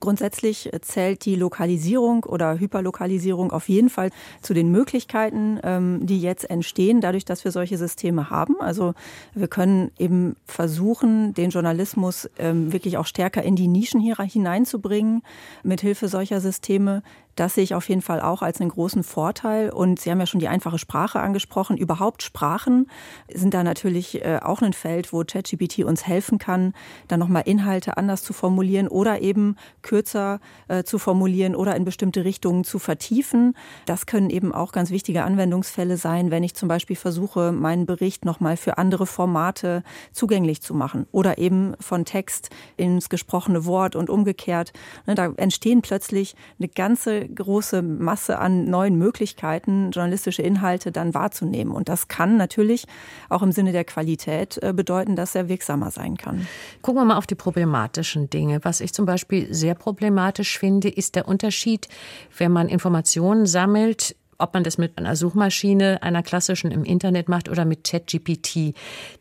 Grundsätzlich 0.00 0.70
zählt 0.82 1.24
die 1.24 1.34
Lokalisierung 1.34 2.24
oder 2.24 2.58
Hyperlokalisierung 2.58 3.50
auf 3.50 3.68
jeden 3.68 3.90
Fall 3.90 4.10
zu 4.42 4.54
den 4.54 4.70
Möglichkeiten, 4.70 5.58
ähm, 5.64 6.06
die 6.06 6.20
jetzt 6.20 6.48
entstehen, 6.48 7.00
dadurch, 7.00 7.24
dass 7.24 7.44
wir 7.44 7.50
solche 7.50 7.78
Systeme 7.78 8.30
haben. 8.30 8.60
Also 8.60 8.94
wir 9.34 9.48
können 9.48 9.90
eben 9.98 10.36
versuchen, 10.46 11.34
den 11.34 11.50
Journalismus 11.50 12.30
ähm, 12.38 12.72
wirklich 12.72 12.96
auch 12.96 13.06
stärker 13.06 13.42
in 13.42 13.56
die 13.56 13.66
Nischen 13.66 14.00
hier 14.00 14.16
hineinzubringen, 14.16 15.22
mithilfe 15.64 16.08
solcher 16.08 16.40
Systeme. 16.40 17.02
Das 17.38 17.54
sehe 17.54 17.62
ich 17.62 17.76
auf 17.76 17.88
jeden 17.88 18.02
Fall 18.02 18.20
auch 18.20 18.42
als 18.42 18.60
einen 18.60 18.70
großen 18.70 19.04
Vorteil. 19.04 19.70
Und 19.70 20.00
Sie 20.00 20.10
haben 20.10 20.18
ja 20.18 20.26
schon 20.26 20.40
die 20.40 20.48
einfache 20.48 20.76
Sprache 20.76 21.20
angesprochen. 21.20 21.76
Überhaupt 21.76 22.24
Sprachen 22.24 22.90
sind 23.32 23.54
da 23.54 23.62
natürlich 23.62 24.24
äh, 24.24 24.40
auch 24.42 24.60
ein 24.60 24.72
Feld, 24.72 25.12
wo 25.12 25.22
ChatGPT 25.22 25.84
uns 25.84 26.04
helfen 26.04 26.38
kann, 26.38 26.72
dann 27.06 27.20
nochmal 27.20 27.44
Inhalte 27.46 27.96
anders 27.96 28.24
zu 28.24 28.32
formulieren 28.32 28.88
oder 28.88 29.20
eben 29.20 29.54
kürzer 29.82 30.40
äh, 30.66 30.82
zu 30.82 30.98
formulieren 30.98 31.54
oder 31.54 31.76
in 31.76 31.84
bestimmte 31.84 32.24
Richtungen 32.24 32.64
zu 32.64 32.80
vertiefen. 32.80 33.54
Das 33.86 34.06
können 34.06 34.30
eben 34.30 34.52
auch 34.52 34.72
ganz 34.72 34.90
wichtige 34.90 35.22
Anwendungsfälle 35.22 35.96
sein, 35.96 36.32
wenn 36.32 36.42
ich 36.42 36.56
zum 36.56 36.68
Beispiel 36.68 36.96
versuche, 36.96 37.52
meinen 37.52 37.86
Bericht 37.86 38.24
nochmal 38.24 38.56
für 38.56 38.78
andere 38.78 39.06
Formate 39.06 39.84
zugänglich 40.10 40.60
zu 40.60 40.74
machen 40.74 41.06
oder 41.12 41.38
eben 41.38 41.74
von 41.78 42.04
Text 42.04 42.50
ins 42.76 43.08
gesprochene 43.08 43.64
Wort 43.64 43.94
und 43.94 44.10
umgekehrt. 44.10 44.72
Ne, 45.06 45.14
da 45.14 45.26
entstehen 45.36 45.82
plötzlich 45.82 46.34
eine 46.58 46.66
ganze 46.66 47.27
große 47.34 47.82
Masse 47.82 48.38
an 48.38 48.64
neuen 48.66 48.96
Möglichkeiten, 48.96 49.90
journalistische 49.90 50.42
Inhalte 50.42 50.92
dann 50.92 51.14
wahrzunehmen. 51.14 51.72
Und 51.72 51.88
das 51.88 52.08
kann 52.08 52.36
natürlich 52.36 52.86
auch 53.28 53.42
im 53.42 53.52
Sinne 53.52 53.72
der 53.72 53.84
Qualität 53.84 54.58
äh, 54.62 54.72
bedeuten, 54.72 55.16
dass 55.16 55.34
er 55.34 55.48
wirksamer 55.48 55.90
sein 55.90 56.16
kann. 56.16 56.46
Gucken 56.82 57.02
wir 57.02 57.06
mal 57.06 57.16
auf 57.16 57.26
die 57.26 57.34
problematischen 57.34 58.30
Dinge. 58.30 58.60
Was 58.62 58.80
ich 58.80 58.92
zum 58.92 59.06
Beispiel 59.06 59.52
sehr 59.52 59.74
problematisch 59.74 60.58
finde, 60.58 60.88
ist 60.88 61.14
der 61.14 61.28
Unterschied, 61.28 61.88
wenn 62.36 62.52
man 62.52 62.68
Informationen 62.68 63.46
sammelt, 63.46 64.16
ob 64.38 64.54
man 64.54 64.64
das 64.64 64.78
mit 64.78 64.96
einer 64.96 65.16
Suchmaschine, 65.16 66.02
einer 66.02 66.22
klassischen 66.22 66.70
im 66.70 66.84
Internet 66.84 67.28
macht 67.28 67.48
oder 67.48 67.64
mit 67.64 67.84
ChatGPT. 67.84 68.74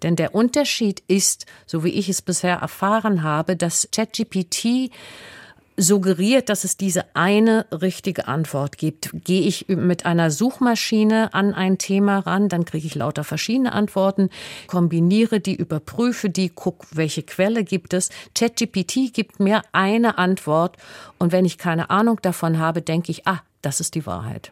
Denn 0.04 0.16
der 0.16 0.36
Unterschied 0.36 1.02
ist, 1.08 1.48
so 1.66 1.84
wie 1.84 1.90
ich 1.90 2.08
es 2.08 2.22
bisher 2.22 2.58
erfahren 2.58 3.24
habe, 3.24 3.56
dass 3.56 3.90
ChatGPT 3.92 4.92
suggeriert, 5.78 6.50
dass 6.50 6.64
es 6.64 6.76
diese 6.76 7.16
eine 7.16 7.68
richtige 7.72 8.28
Antwort 8.28 8.78
gibt. 8.78 9.12
Gehe 9.14 9.42
ich 9.42 9.68
mit 9.68 10.06
einer 10.06 10.32
Suchmaschine 10.32 11.34
an 11.34 11.54
ein 11.54 11.78
Thema 11.78 12.20
ran, 12.20 12.50
dann 12.50 12.66
kriege 12.66 12.88
ich 12.88 12.96
lauter 12.96 13.24
verschiedene 13.24 13.72
Antworten, 13.72 14.30
kombiniere 14.66 15.40
die, 15.40 15.56
überprüfe 15.56 16.30
die, 16.30 16.50
guck, 16.50 16.86
welche 16.92 17.24
Quelle 17.24 17.64
gibt 17.64 17.94
es. 17.94 18.10
ChatGPT 18.36 19.14
gibt 19.14 19.40
mir 19.40 19.62
eine 19.72 20.18
Antwort 20.18 20.78
und 21.20 21.32
wenn 21.32 21.46
ich 21.46 21.58
keine 21.58 21.92
Ahnung 21.92 22.20
davon 22.22 22.58
habe, 22.58 22.82
denke 22.82 23.12
ich, 23.12 23.28
ah, 23.28 23.42
das 23.62 23.80
ist 23.80 23.96
die 23.96 24.06
Wahrheit. 24.06 24.52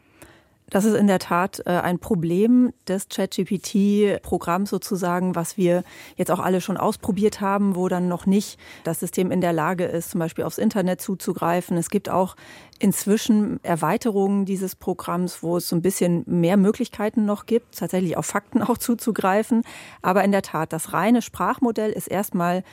Das 0.70 0.84
ist 0.84 0.96
in 0.96 1.06
der 1.06 1.20
Tat 1.20 1.62
äh, 1.66 1.70
ein 1.70 2.00
Problem 2.00 2.74
des 2.88 3.08
ChatGPT-Programms 3.08 4.70
sozusagen, 4.70 5.36
was 5.36 5.58
wir 5.58 5.84
jetzt 6.16 6.32
auch 6.32 6.40
alle 6.40 6.60
schon 6.60 6.78
ausprobiert 6.78 7.40
haben, 7.40 7.76
wo 7.76 7.88
dann 7.88 8.08
noch 8.08 8.26
nicht 8.26 8.60
das 8.84 9.00
System 9.00 9.30
in 9.30 9.42
der 9.42 9.54
Lage 9.54 9.86
ist, 9.86 10.10
zum 10.10 10.20
Beispiel 10.20 10.44
aufs 10.44 10.58
Internet 10.58 11.02
zuzugreifen. 11.02 11.78
Es 11.78 11.90
gibt 11.90 12.10
auch 12.10 12.36
inzwischen 12.80 13.64
Erweiterungen 13.64 14.46
dieses 14.46 14.76
Programms, 14.76 15.44
wo 15.44 15.58
es 15.58 15.70
so 15.70 15.76
ein 15.76 15.84
bisschen 15.84 16.24
mehr 16.26 16.58
Möglichkeiten 16.58 17.26
noch 17.26 17.46
gibt, 17.46 17.78
tatsächlich 17.78 18.18
auf 18.18 18.26
Fakten 18.26 18.62
auch 18.64 18.80
zuzugreifen. 18.80 19.62
Aber 20.02 20.24
in 20.24 20.32
der 20.32 20.42
Tat, 20.42 20.74
das 20.74 20.94
reine 20.94 21.22
Sprachmodell 21.22 21.92
ist 21.92 22.08
erstmal 22.08 22.64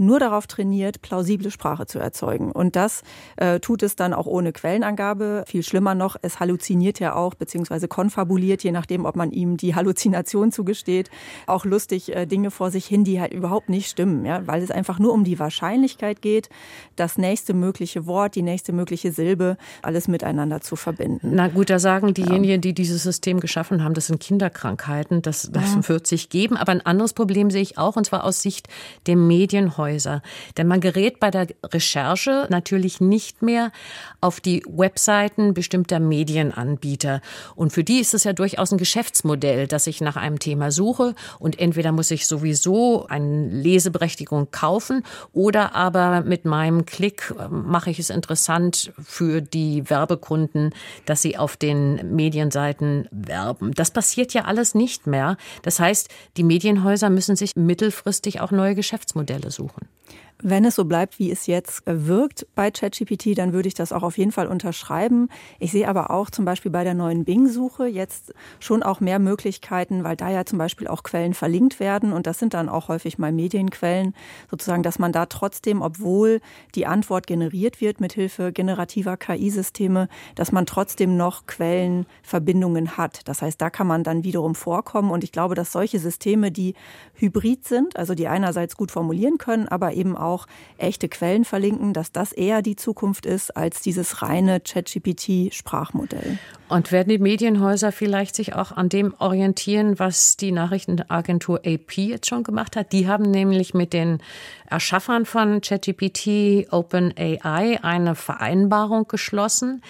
nur 0.00 0.18
darauf 0.18 0.46
trainiert, 0.46 1.02
plausible 1.02 1.50
Sprache 1.50 1.86
zu 1.86 1.98
erzeugen. 1.98 2.50
Und 2.50 2.74
das 2.74 3.02
äh, 3.36 3.60
tut 3.60 3.82
es 3.82 3.94
dann 3.94 4.14
auch 4.14 4.26
ohne 4.26 4.52
Quellenangabe. 4.52 5.44
Viel 5.46 5.62
schlimmer 5.62 5.94
noch, 5.94 6.16
es 6.22 6.40
halluziniert 6.40 6.98
ja 6.98 7.14
auch, 7.14 7.34
beziehungsweise 7.34 7.86
konfabuliert, 7.86 8.64
je 8.64 8.72
nachdem, 8.72 9.04
ob 9.04 9.14
man 9.14 9.30
ihm 9.30 9.56
die 9.56 9.74
Halluzination 9.74 10.50
zugesteht, 10.60 11.10
auch 11.46 11.64
lustig 11.64 12.16
äh, 12.16 12.26
Dinge 12.26 12.50
vor 12.50 12.70
sich 12.70 12.86
hin, 12.86 13.04
die 13.04 13.20
halt 13.20 13.32
überhaupt 13.32 13.68
nicht 13.68 13.90
stimmen, 13.90 14.24
ja, 14.24 14.46
weil 14.46 14.62
es 14.62 14.70
einfach 14.70 14.98
nur 14.98 15.12
um 15.12 15.24
die 15.24 15.38
Wahrscheinlichkeit 15.38 16.22
geht, 16.22 16.48
das 16.96 17.18
nächste 17.18 17.52
mögliche 17.52 18.06
Wort, 18.06 18.34
die 18.34 18.42
nächste 18.42 18.72
mögliche 18.72 19.12
Silbe, 19.12 19.58
alles 19.82 20.08
miteinander 20.08 20.62
zu 20.62 20.76
verbinden. 20.76 21.32
Na 21.34 21.48
gut, 21.48 21.68
da 21.68 21.78
sagen 21.78 22.14
diejenigen, 22.14 22.62
die 22.62 22.72
dieses 22.72 23.02
System 23.02 23.38
geschaffen 23.38 23.84
haben, 23.84 23.92
das 23.92 24.06
sind 24.06 24.18
Kinderkrankheiten, 24.20 25.20
das, 25.20 25.50
das 25.52 25.74
ja. 25.74 25.88
wird 25.88 26.06
sich 26.06 26.30
geben. 26.30 26.56
Aber 26.56 26.72
ein 26.72 26.84
anderes 26.84 27.12
Problem 27.12 27.50
sehe 27.50 27.62
ich 27.62 27.76
auch, 27.76 27.96
und 27.96 28.06
zwar 28.06 28.24
aus 28.24 28.40
Sicht 28.40 28.68
der 29.06 29.16
Medien 29.16 29.76
heute. 29.76 29.89
Häuser. 29.90 30.22
Denn 30.56 30.66
man 30.66 30.80
gerät 30.80 31.20
bei 31.20 31.30
der 31.30 31.48
Recherche 31.64 32.46
natürlich 32.50 33.00
nicht 33.00 33.42
mehr 33.42 33.72
auf 34.20 34.40
die 34.40 34.62
Webseiten 34.68 35.54
bestimmter 35.54 36.00
Medienanbieter. 36.00 37.20
Und 37.54 37.72
für 37.72 37.84
die 37.84 37.98
ist 37.98 38.14
es 38.14 38.24
ja 38.24 38.32
durchaus 38.32 38.72
ein 38.72 38.78
Geschäftsmodell, 38.78 39.66
dass 39.66 39.86
ich 39.86 40.00
nach 40.00 40.16
einem 40.16 40.38
Thema 40.38 40.70
suche 40.70 41.14
und 41.38 41.58
entweder 41.58 41.92
muss 41.92 42.10
ich 42.10 42.26
sowieso 42.26 43.06
eine 43.06 43.48
Leseberechtigung 43.48 44.50
kaufen 44.50 45.04
oder 45.32 45.74
aber 45.74 46.22
mit 46.22 46.44
meinem 46.44 46.86
Klick 46.86 47.34
äh, 47.38 47.48
mache 47.48 47.90
ich 47.90 47.98
es 47.98 48.10
interessant 48.10 48.92
für 49.02 49.40
die 49.40 49.88
Werbekunden, 49.88 50.74
dass 51.06 51.22
sie 51.22 51.36
auf 51.36 51.56
den 51.56 52.14
Medienseiten 52.14 53.08
werben. 53.10 53.72
Das 53.74 53.90
passiert 53.90 54.34
ja 54.34 54.44
alles 54.44 54.74
nicht 54.74 55.06
mehr. 55.06 55.36
Das 55.62 55.80
heißt, 55.80 56.08
die 56.36 56.44
Medienhäuser 56.44 57.10
müssen 57.10 57.36
sich 57.36 57.56
mittelfristig 57.56 58.40
auch 58.40 58.50
neue 58.50 58.74
Geschäftsmodelle 58.74 59.50
suchen. 59.50 59.79
Wenn 60.42 60.64
es 60.64 60.74
so 60.74 60.86
bleibt, 60.86 61.18
wie 61.18 61.30
es 61.30 61.46
jetzt 61.46 61.86
äh, 61.86 62.06
wirkt 62.06 62.46
bei 62.54 62.70
ChatGPT, 62.70 63.36
dann 63.36 63.52
würde 63.52 63.68
ich 63.68 63.74
das 63.74 63.92
auch 63.92 64.02
auf 64.02 64.16
jeden 64.16 64.32
Fall 64.32 64.46
unterschreiben. 64.46 65.28
Ich 65.58 65.72
sehe 65.72 65.86
aber 65.86 66.10
auch 66.10 66.30
zum 66.30 66.44
Beispiel 66.44 66.70
bei 66.70 66.82
der 66.82 66.94
neuen 66.94 67.24
Bing-Suche 67.24 67.86
jetzt 67.86 68.32
schon 68.58 68.82
auch 68.82 69.00
mehr 69.00 69.18
Möglichkeiten, 69.18 70.02
weil 70.02 70.16
da 70.16 70.30
ja 70.30 70.46
zum 70.46 70.58
Beispiel 70.58 70.88
auch 70.88 71.02
Quellen 71.02 71.34
verlinkt 71.34 71.78
werden 71.78 72.12
und 72.12 72.26
das 72.26 72.38
sind 72.38 72.54
dann 72.54 72.68
auch 72.68 72.88
häufig 72.88 73.18
mal 73.18 73.32
Medienquellen, 73.32 74.14
sozusagen, 74.50 74.82
dass 74.82 74.98
man 74.98 75.12
da 75.12 75.26
trotzdem, 75.26 75.82
obwohl 75.82 76.40
die 76.74 76.86
Antwort 76.86 77.26
generiert 77.26 77.80
wird 77.80 78.00
mit 78.00 78.14
Hilfe 78.14 78.52
generativer 78.52 79.16
KI-Systeme, 79.16 80.08
dass 80.36 80.52
man 80.52 80.64
trotzdem 80.64 81.16
noch 81.16 81.46
Quellenverbindungen 81.46 82.96
hat. 82.96 83.28
Das 83.28 83.42
heißt, 83.42 83.60
da 83.60 83.68
kann 83.68 83.86
man 83.86 84.04
dann 84.04 84.24
wiederum 84.24 84.54
vorkommen 84.54 85.10
und 85.10 85.22
ich 85.22 85.32
glaube, 85.32 85.54
dass 85.54 85.72
solche 85.72 85.98
Systeme, 85.98 86.50
die 86.50 86.74
hybrid 87.20 87.66
sind, 87.66 87.96
also 87.96 88.14
die 88.14 88.28
einerseits 88.28 88.76
gut 88.76 88.90
formulieren 88.90 89.38
können, 89.38 89.68
aber 89.68 89.92
eben 89.92 90.16
auch 90.16 90.46
echte 90.78 91.08
Quellen 91.08 91.44
verlinken, 91.44 91.92
dass 91.92 92.12
das 92.12 92.32
eher 92.32 92.62
die 92.62 92.76
Zukunft 92.76 93.26
ist 93.26 93.56
als 93.56 93.80
dieses 93.82 94.22
reine 94.22 94.60
ChatGPT-Sprachmodell. 94.60 96.38
Und 96.68 96.92
werden 96.92 97.08
die 97.08 97.18
Medienhäuser 97.18 97.92
vielleicht 97.92 98.36
sich 98.36 98.54
auch 98.54 98.72
an 98.72 98.88
dem 98.88 99.14
orientieren, 99.18 99.98
was 99.98 100.36
die 100.36 100.52
Nachrichtenagentur 100.52 101.60
AP 101.66 101.96
jetzt 101.98 102.28
schon 102.28 102.44
gemacht 102.44 102.76
hat? 102.76 102.92
Die 102.92 103.08
haben 103.08 103.30
nämlich 103.30 103.74
mit 103.74 103.92
den 103.92 104.18
Erschaffern 104.66 105.26
von 105.26 105.60
ChatGPT 105.60 106.72
OpenAI 106.72 107.80
eine 107.82 108.14
Vereinbarung 108.14 109.08
geschlossen. 109.08 109.82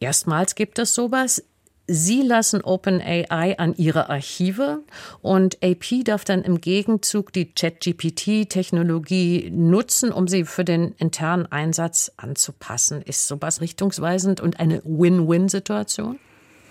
Erstmals 0.00 0.54
gibt 0.54 0.78
es 0.78 0.94
sowas. 0.94 1.42
Sie 1.88 2.22
lassen 2.22 2.62
OpenAI 2.62 3.58
an 3.58 3.74
ihre 3.76 4.08
Archive 4.08 4.82
und 5.20 5.58
AP 5.62 6.04
darf 6.04 6.24
dann 6.24 6.42
im 6.42 6.60
Gegenzug 6.60 7.32
die 7.32 7.52
ChatGPT-Technologie 7.52 9.50
nutzen, 9.52 10.12
um 10.12 10.28
sie 10.28 10.44
für 10.44 10.64
den 10.64 10.94
internen 10.98 11.50
Einsatz 11.50 12.12
anzupassen. 12.16 13.02
Ist 13.02 13.26
sowas 13.26 13.60
richtungsweisend 13.60 14.40
und 14.40 14.60
eine 14.60 14.80
Win-Win-Situation? 14.84 16.20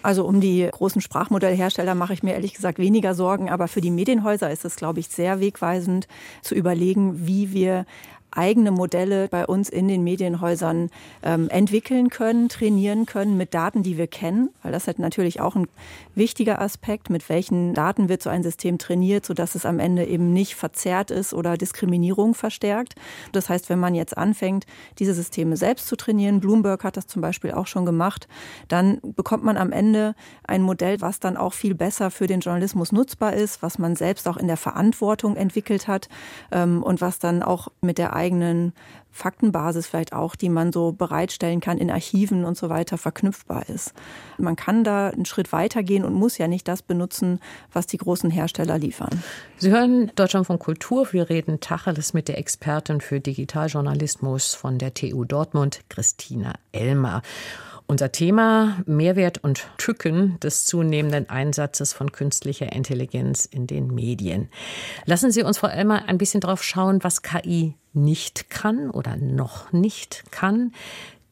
Also 0.03 0.25
um 0.25 0.41
die 0.41 0.67
großen 0.71 1.01
Sprachmodellhersteller 1.01 1.93
mache 1.93 2.13
ich 2.13 2.23
mir 2.23 2.33
ehrlich 2.33 2.53
gesagt 2.53 2.79
weniger 2.79 3.13
Sorgen, 3.13 3.49
aber 3.49 3.67
für 3.67 3.81
die 3.81 3.91
Medienhäuser 3.91 4.49
ist 4.49 4.65
es, 4.65 4.75
glaube 4.75 4.99
ich, 4.99 5.09
sehr 5.09 5.39
wegweisend 5.39 6.07
zu 6.41 6.55
überlegen, 6.55 7.27
wie 7.27 7.53
wir 7.53 7.85
eigene 8.31 8.71
Modelle 8.71 9.27
bei 9.27 9.45
uns 9.45 9.69
in 9.69 9.87
den 9.87 10.03
Medienhäusern 10.03 10.89
ähm, 11.23 11.49
entwickeln 11.49 12.09
können, 12.09 12.49
trainieren 12.49 13.05
können 13.05 13.37
mit 13.37 13.53
Daten, 13.53 13.83
die 13.83 13.97
wir 13.97 14.07
kennen, 14.07 14.49
weil 14.63 14.71
das 14.71 14.87
halt 14.87 14.99
natürlich 14.99 15.41
auch 15.41 15.55
ein 15.55 15.67
wichtiger 16.15 16.61
Aspekt, 16.61 17.09
mit 17.09 17.27
welchen 17.29 17.73
Daten 17.73 18.09
wird 18.09 18.21
so 18.23 18.29
ein 18.29 18.43
System 18.43 18.77
trainiert, 18.77 19.25
sodass 19.25 19.55
es 19.55 19.65
am 19.65 19.79
Ende 19.79 20.05
eben 20.05 20.33
nicht 20.33 20.55
verzerrt 20.55 21.11
ist 21.11 21.33
oder 21.33 21.57
Diskriminierung 21.57 22.33
verstärkt. 22.33 22.95
Das 23.31 23.49
heißt, 23.49 23.69
wenn 23.69 23.79
man 23.79 23.95
jetzt 23.95 24.17
anfängt, 24.17 24.65
diese 24.99 25.13
Systeme 25.13 25.57
selbst 25.57 25.87
zu 25.87 25.95
trainieren, 25.95 26.39
Bloomberg 26.39 26.83
hat 26.83 26.97
das 26.97 27.07
zum 27.07 27.21
Beispiel 27.21 27.51
auch 27.51 27.67
schon 27.67 27.85
gemacht, 27.85 28.27
dann 28.67 28.99
bekommt 29.01 29.43
man 29.43 29.57
am 29.57 29.71
Ende 29.71 30.15
ein 30.43 30.61
Modell, 30.61 31.01
was 31.01 31.19
dann 31.19 31.37
auch 31.37 31.53
viel 31.53 31.75
besser 31.75 32.11
für 32.11 32.27
den 32.27 32.39
Journalismus 32.39 32.91
nutzbar 32.91 33.33
ist, 33.33 33.61
was 33.61 33.77
man 33.77 33.95
selbst 33.95 34.27
auch 34.27 34.37
in 34.37 34.47
der 34.47 34.57
Verantwortung 34.57 35.35
entwickelt 35.35 35.87
hat 35.87 36.09
ähm, 36.51 36.83
und 36.83 37.01
was 37.01 37.19
dann 37.19 37.43
auch 37.43 37.69
mit 37.81 37.97
der 37.97 38.13
eigenen 38.21 38.73
Faktenbasis 39.09 39.87
vielleicht 39.87 40.13
auch, 40.13 40.35
die 40.35 40.49
man 40.49 40.71
so 40.71 40.93
bereitstellen 40.93 41.59
kann 41.59 41.77
in 41.77 41.91
Archiven 41.91 42.45
und 42.45 42.55
so 42.55 42.69
weiter, 42.69 42.97
verknüpfbar 42.97 43.67
ist. 43.67 43.93
Man 44.37 44.55
kann 44.55 44.83
da 44.83 45.09
einen 45.09 45.25
Schritt 45.25 45.51
weiter 45.51 45.83
gehen 45.83 46.05
und 46.05 46.13
muss 46.13 46.37
ja 46.37 46.47
nicht 46.47 46.67
das 46.67 46.81
benutzen, 46.81 47.39
was 47.73 47.87
die 47.87 47.97
großen 47.97 48.29
Hersteller 48.29 48.77
liefern. 48.77 49.21
Sie 49.57 49.71
hören 49.71 50.11
Deutschland 50.15 50.47
von 50.47 50.59
Kultur. 50.59 51.11
Wir 51.11 51.29
reden 51.29 51.59
Tacheles 51.59 52.13
mit 52.13 52.27
der 52.27 52.37
Expertin 52.37 53.01
für 53.01 53.19
Digitaljournalismus 53.19 54.53
von 54.53 54.77
der 54.77 54.93
TU 54.93 55.25
Dortmund, 55.25 55.81
Christina 55.89 56.53
Elmer. 56.71 57.21
Unser 57.87 58.13
Thema 58.13 58.81
Mehrwert 58.85 59.43
und 59.43 59.67
Tücken 59.77 60.39
des 60.39 60.65
zunehmenden 60.65 61.29
Einsatzes 61.29 61.91
von 61.91 62.13
künstlicher 62.13 62.71
Intelligenz 62.71 63.43
in 63.43 63.67
den 63.67 63.87
Medien. 63.87 64.47
Lassen 65.03 65.31
Sie 65.31 65.43
uns 65.43 65.61
allem 65.61 65.87
mal 65.87 66.03
ein 66.07 66.17
bisschen 66.17 66.39
drauf 66.39 66.63
schauen, 66.63 67.03
was 67.03 67.21
KI 67.21 67.75
nicht 67.93 68.49
kann 68.49 68.89
oder 68.89 69.17
noch 69.17 69.71
nicht 69.71 70.23
kann 70.31 70.71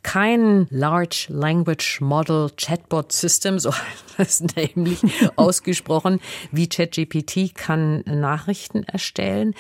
kein 0.04 0.68
Large 0.70 1.28
Language 1.30 2.00
Model 2.02 2.50
Chatbot 2.56 3.12
System, 3.12 3.60
so 3.60 3.72
heißt 4.18 4.44
es 4.44 4.56
nämlich 4.56 5.02
ausgesprochen, 5.36 6.20
wie 6.52 6.70
ChatGPT 6.70 7.54
kann 7.54 8.04
Nachrichten 8.06 8.84
erstellen. 8.84 9.54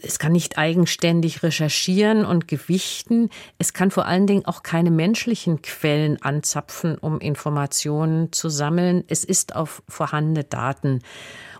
Es 0.00 0.18
kann 0.18 0.32
nicht 0.32 0.58
eigenständig 0.58 1.42
recherchieren 1.42 2.24
und 2.24 2.48
gewichten. 2.48 3.30
Es 3.58 3.72
kann 3.72 3.90
vor 3.90 4.06
allen 4.06 4.26
Dingen 4.26 4.44
auch 4.46 4.62
keine 4.62 4.90
menschlichen 4.90 5.62
Quellen 5.62 6.20
anzapfen, 6.22 6.98
um 6.98 7.20
Informationen 7.20 8.32
zu 8.32 8.48
sammeln. 8.48 9.04
Es 9.06 9.24
ist 9.24 9.54
auf 9.54 9.82
vorhandene 9.88 10.44
Daten 10.44 11.02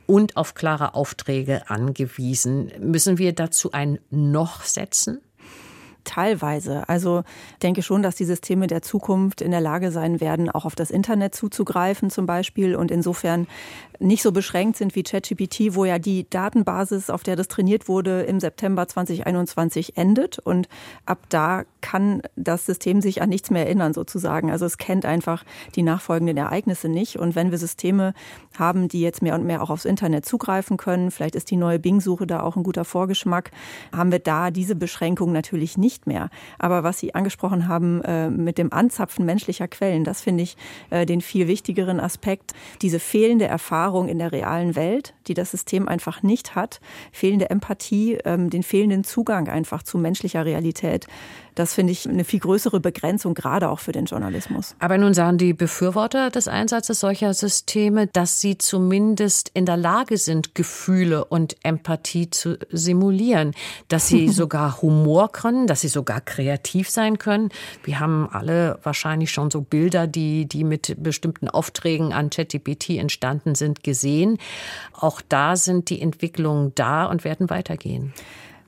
und 0.06 0.36
auf 0.36 0.54
klare 0.54 0.94
Aufträge 0.94 1.68
angewiesen. 1.70 2.70
Müssen 2.80 3.18
wir 3.18 3.32
dazu 3.32 3.72
ein 3.72 3.98
Noch 4.10 4.62
setzen? 4.62 5.20
Teilweise. 6.04 6.88
Also 6.88 7.22
denke 7.62 7.82
schon, 7.82 8.02
dass 8.02 8.16
die 8.16 8.24
Systeme 8.24 8.66
der 8.66 8.82
Zukunft 8.82 9.40
in 9.40 9.52
der 9.52 9.60
Lage 9.60 9.92
sein 9.92 10.20
werden, 10.20 10.50
auch 10.50 10.64
auf 10.64 10.74
das 10.74 10.90
Internet 10.90 11.34
zuzugreifen 11.34 12.10
zum 12.10 12.26
Beispiel 12.26 12.74
und 12.74 12.90
insofern 12.90 13.46
nicht 14.00 14.22
so 14.22 14.32
beschränkt 14.32 14.76
sind 14.76 14.96
wie 14.96 15.04
ChatGPT, 15.04 15.74
wo 15.74 15.84
ja 15.84 15.98
die 15.98 16.28
Datenbasis, 16.28 17.08
auf 17.08 17.22
der 17.22 17.36
das 17.36 17.48
trainiert 17.48 17.88
wurde, 17.88 18.22
im 18.22 18.40
September 18.40 18.88
2021 18.88 19.96
endet 19.96 20.38
und 20.40 20.68
ab 21.06 21.20
da 21.28 21.64
kann 21.82 22.22
das 22.36 22.64
System 22.64 23.02
sich 23.02 23.20
an 23.20 23.28
nichts 23.28 23.50
mehr 23.50 23.66
erinnern 23.66 23.92
sozusagen. 23.92 24.50
Also 24.50 24.64
es 24.64 24.78
kennt 24.78 25.04
einfach 25.04 25.44
die 25.74 25.82
nachfolgenden 25.82 26.38
Ereignisse 26.38 26.88
nicht. 26.88 27.16
Und 27.16 27.34
wenn 27.34 27.50
wir 27.50 27.58
Systeme 27.58 28.14
haben, 28.58 28.88
die 28.88 29.02
jetzt 29.02 29.20
mehr 29.20 29.34
und 29.34 29.44
mehr 29.44 29.62
auch 29.62 29.68
aufs 29.68 29.84
Internet 29.84 30.24
zugreifen 30.24 30.78
können, 30.78 31.10
vielleicht 31.10 31.34
ist 31.34 31.50
die 31.50 31.56
neue 31.56 31.78
Bing-Suche 31.78 32.26
da 32.26 32.42
auch 32.42 32.56
ein 32.56 32.62
guter 32.62 32.84
Vorgeschmack, 32.84 33.50
haben 33.94 34.12
wir 34.12 34.20
da 34.20 34.50
diese 34.50 34.74
Beschränkung 34.74 35.32
natürlich 35.32 35.76
nicht 35.76 36.06
mehr. 36.06 36.30
Aber 36.58 36.84
was 36.84 36.98
Sie 36.98 37.14
angesprochen 37.14 37.68
haben 37.68 38.00
äh, 38.02 38.30
mit 38.30 38.56
dem 38.56 38.72
Anzapfen 38.72 39.26
menschlicher 39.26 39.68
Quellen, 39.68 40.04
das 40.04 40.22
finde 40.22 40.44
ich 40.44 40.56
äh, 40.90 41.04
den 41.04 41.20
viel 41.20 41.48
wichtigeren 41.48 42.00
Aspekt. 42.00 42.54
Diese 42.80 43.00
fehlende 43.00 43.46
Erfahrung 43.46 44.08
in 44.08 44.18
der 44.18 44.32
realen 44.32 44.76
Welt, 44.76 45.14
die 45.26 45.34
das 45.34 45.50
System 45.50 45.88
einfach 45.88 46.22
nicht 46.22 46.54
hat, 46.54 46.80
fehlende 47.10 47.50
Empathie, 47.50 48.18
ähm, 48.24 48.50
den 48.50 48.62
fehlenden 48.62 49.04
Zugang 49.04 49.48
einfach 49.48 49.82
zu 49.82 49.98
menschlicher 49.98 50.44
Realität. 50.44 51.06
Das 51.54 51.74
finde 51.74 51.92
ich 51.92 52.08
eine 52.08 52.24
viel 52.24 52.40
größere 52.40 52.80
Begrenzung, 52.80 53.34
gerade 53.34 53.68
auch 53.68 53.80
für 53.80 53.92
den 53.92 54.06
Journalismus. 54.06 54.74
Aber 54.78 54.96
nun 54.96 55.14
sagen 55.14 55.38
die 55.38 55.52
Befürworter 55.52 56.30
des 56.30 56.48
Einsatzes 56.48 57.00
solcher 57.00 57.34
Systeme, 57.34 58.06
dass 58.06 58.40
sie 58.40 58.56
zumindest 58.58 59.50
in 59.54 59.66
der 59.66 59.76
Lage 59.76 60.16
sind, 60.16 60.54
Gefühle 60.54 61.24
und 61.24 61.56
Empathie 61.62 62.30
zu 62.30 62.58
simulieren, 62.70 63.52
dass 63.88 64.08
sie 64.08 64.28
sogar 64.30 64.80
Humor 64.80 65.30
können, 65.30 65.66
dass 65.66 65.82
sie 65.82 65.88
sogar 65.88 66.20
kreativ 66.20 66.88
sein 66.88 67.18
können. 67.18 67.50
Wir 67.84 68.00
haben 68.00 68.28
alle 68.30 68.78
wahrscheinlich 68.82 69.30
schon 69.30 69.50
so 69.50 69.60
Bilder, 69.60 70.06
die, 70.06 70.46
die 70.46 70.64
mit 70.64 70.96
bestimmten 71.02 71.48
Aufträgen 71.48 72.12
an 72.12 72.30
ChatGPT 72.30 72.90
entstanden 72.90 73.54
sind, 73.54 73.82
gesehen. 73.82 74.38
Auch 74.92 75.20
da 75.28 75.56
sind 75.56 75.90
die 75.90 76.00
Entwicklungen 76.00 76.72
da 76.74 77.06
und 77.06 77.24
werden 77.24 77.50
weitergehen. 77.50 78.12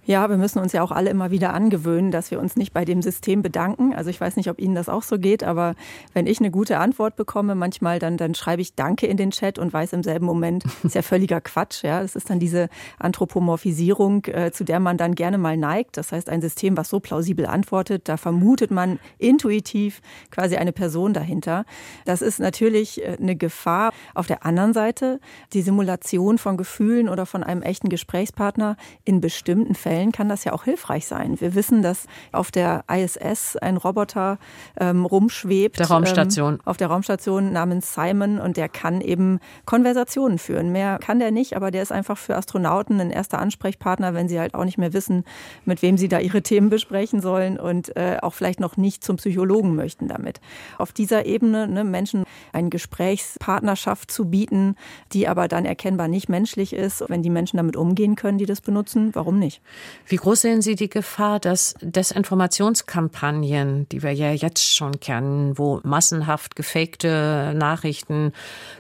Ja, 0.06 0.28
wir 0.28 0.36
müssen 0.36 0.58
uns 0.58 0.72
ja 0.72 0.82
auch 0.82 0.90
alle 0.90 1.08
immer 1.08 1.30
wieder 1.30 1.54
angewöhnen, 1.54 2.10
dass 2.10 2.30
wir 2.30 2.38
uns 2.38 2.56
nicht 2.56 2.74
bei 2.74 2.84
dem 2.84 3.00
System 3.00 3.40
bedanken. 3.40 3.94
Also 3.94 4.10
ich 4.10 4.20
weiß 4.20 4.36
nicht, 4.36 4.50
ob 4.50 4.60
Ihnen 4.60 4.74
das 4.74 4.90
auch 4.90 5.02
so 5.02 5.18
geht, 5.18 5.42
aber 5.42 5.74
wenn 6.12 6.26
ich 6.26 6.40
eine 6.40 6.50
gute 6.50 6.76
Antwort 6.76 7.16
bekomme, 7.16 7.54
manchmal 7.54 7.98
dann, 7.98 8.18
dann 8.18 8.34
schreibe 8.34 8.60
ich 8.60 8.74
Danke 8.74 9.06
in 9.06 9.16
den 9.16 9.30
Chat 9.30 9.58
und 9.58 9.72
weiß 9.72 9.94
im 9.94 10.02
selben 10.02 10.26
Moment, 10.26 10.64
ist 10.82 10.94
ja 10.94 11.00
völliger 11.00 11.40
Quatsch. 11.40 11.84
Ja, 11.84 12.02
das 12.02 12.16
ist 12.16 12.28
dann 12.28 12.38
diese 12.38 12.68
Anthropomorphisierung, 12.98 14.26
äh, 14.26 14.52
zu 14.52 14.64
der 14.64 14.78
man 14.78 14.98
dann 14.98 15.14
gerne 15.14 15.38
mal 15.38 15.56
neigt. 15.56 15.96
Das 15.96 16.12
heißt, 16.12 16.28
ein 16.28 16.42
System, 16.42 16.76
was 16.76 16.90
so 16.90 17.00
plausibel 17.00 17.46
antwortet, 17.46 18.06
da 18.06 18.18
vermutet 18.18 18.70
man 18.70 18.98
intuitiv 19.16 20.02
quasi 20.30 20.56
eine 20.56 20.72
Person 20.72 21.14
dahinter. 21.14 21.64
Das 22.04 22.20
ist 22.20 22.40
natürlich 22.40 23.02
äh, 23.02 23.16
eine 23.18 23.36
Gefahr. 23.36 23.92
Auf 24.14 24.26
der 24.26 24.44
anderen 24.44 24.74
Seite 24.74 25.18
die 25.54 25.62
Simulation 25.62 26.36
von 26.36 26.58
Gefühlen 26.58 27.08
oder 27.08 27.24
von 27.24 27.42
einem 27.42 27.62
echten 27.62 27.88
Gesprächspartner 27.88 28.76
in 29.04 29.22
bestimmten 29.22 29.74
Fällen 29.74 29.93
Fällen 29.94 30.10
kann 30.10 30.28
das 30.28 30.42
ja 30.42 30.52
auch 30.52 30.64
hilfreich 30.64 31.06
sein. 31.06 31.40
Wir 31.40 31.54
wissen, 31.54 31.80
dass 31.80 32.08
auf 32.32 32.50
der 32.50 32.82
ISS 32.92 33.56
ein 33.56 33.76
Roboter 33.76 34.38
ähm, 34.76 35.06
rumschwebt. 35.06 35.78
Der 35.78 35.86
Raumstation. 35.86 36.54
Ähm, 36.54 36.60
auf 36.64 36.76
der 36.76 36.88
Raumstation 36.88 37.52
namens 37.52 37.94
Simon 37.94 38.40
und 38.40 38.56
der 38.56 38.68
kann 38.68 39.00
eben 39.00 39.38
Konversationen 39.66 40.38
führen. 40.38 40.72
Mehr 40.72 40.98
kann 40.98 41.20
der 41.20 41.30
nicht, 41.30 41.54
aber 41.54 41.70
der 41.70 41.80
ist 41.80 41.92
einfach 41.92 42.18
für 42.18 42.34
Astronauten 42.34 43.00
ein 43.00 43.10
erster 43.12 43.38
Ansprechpartner, 43.38 44.14
wenn 44.14 44.28
sie 44.28 44.40
halt 44.40 44.56
auch 44.56 44.64
nicht 44.64 44.78
mehr 44.78 44.92
wissen, 44.92 45.22
mit 45.64 45.80
wem 45.80 45.96
sie 45.96 46.08
da 46.08 46.18
ihre 46.18 46.42
Themen 46.42 46.70
besprechen 46.70 47.20
sollen 47.20 47.56
und 47.56 47.96
äh, 47.96 48.16
auch 48.20 48.34
vielleicht 48.34 48.58
noch 48.58 48.76
nicht 48.76 49.04
zum 49.04 49.18
Psychologen 49.18 49.76
möchten 49.76 50.08
damit. 50.08 50.40
Auf 50.76 50.90
dieser 50.90 51.24
Ebene 51.24 51.68
ne, 51.68 51.84
Menschen 51.84 52.24
eine 52.52 52.68
Gesprächspartnerschaft 52.68 54.10
zu 54.10 54.24
bieten, 54.24 54.74
die 55.12 55.28
aber 55.28 55.46
dann 55.46 55.64
erkennbar 55.64 56.08
nicht 56.08 56.28
menschlich 56.28 56.72
ist, 56.72 57.04
wenn 57.08 57.22
die 57.22 57.30
Menschen 57.30 57.58
damit 57.58 57.76
umgehen 57.76 58.16
können, 58.16 58.38
die 58.38 58.46
das 58.46 58.60
benutzen, 58.60 59.10
warum 59.14 59.38
nicht? 59.38 59.62
Wie 60.06 60.16
groß 60.16 60.42
sehen 60.42 60.62
Sie 60.62 60.74
die 60.74 60.90
Gefahr, 60.90 61.40
dass 61.40 61.74
Desinformationskampagnen, 61.80 63.88
die 63.88 64.02
wir 64.02 64.12
ja 64.12 64.32
jetzt 64.32 64.74
schon 64.74 65.00
kennen, 65.00 65.58
wo 65.58 65.80
massenhaft 65.82 66.56
gefakte 66.56 67.54
Nachrichten, 67.56 68.32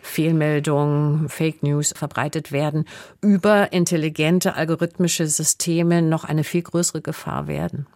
Fehlmeldungen, 0.02 1.28
Fake 1.28 1.62
News 1.62 1.94
verbreitet 1.96 2.52
werden, 2.52 2.84
über 3.20 3.72
intelligente 3.72 4.54
algorithmische 4.54 5.26
Systeme 5.26 6.02
noch 6.02 6.24
eine 6.24 6.44
viel 6.44 6.62
größere 6.62 7.00
Gefahr 7.00 7.46
werden? 7.46 7.86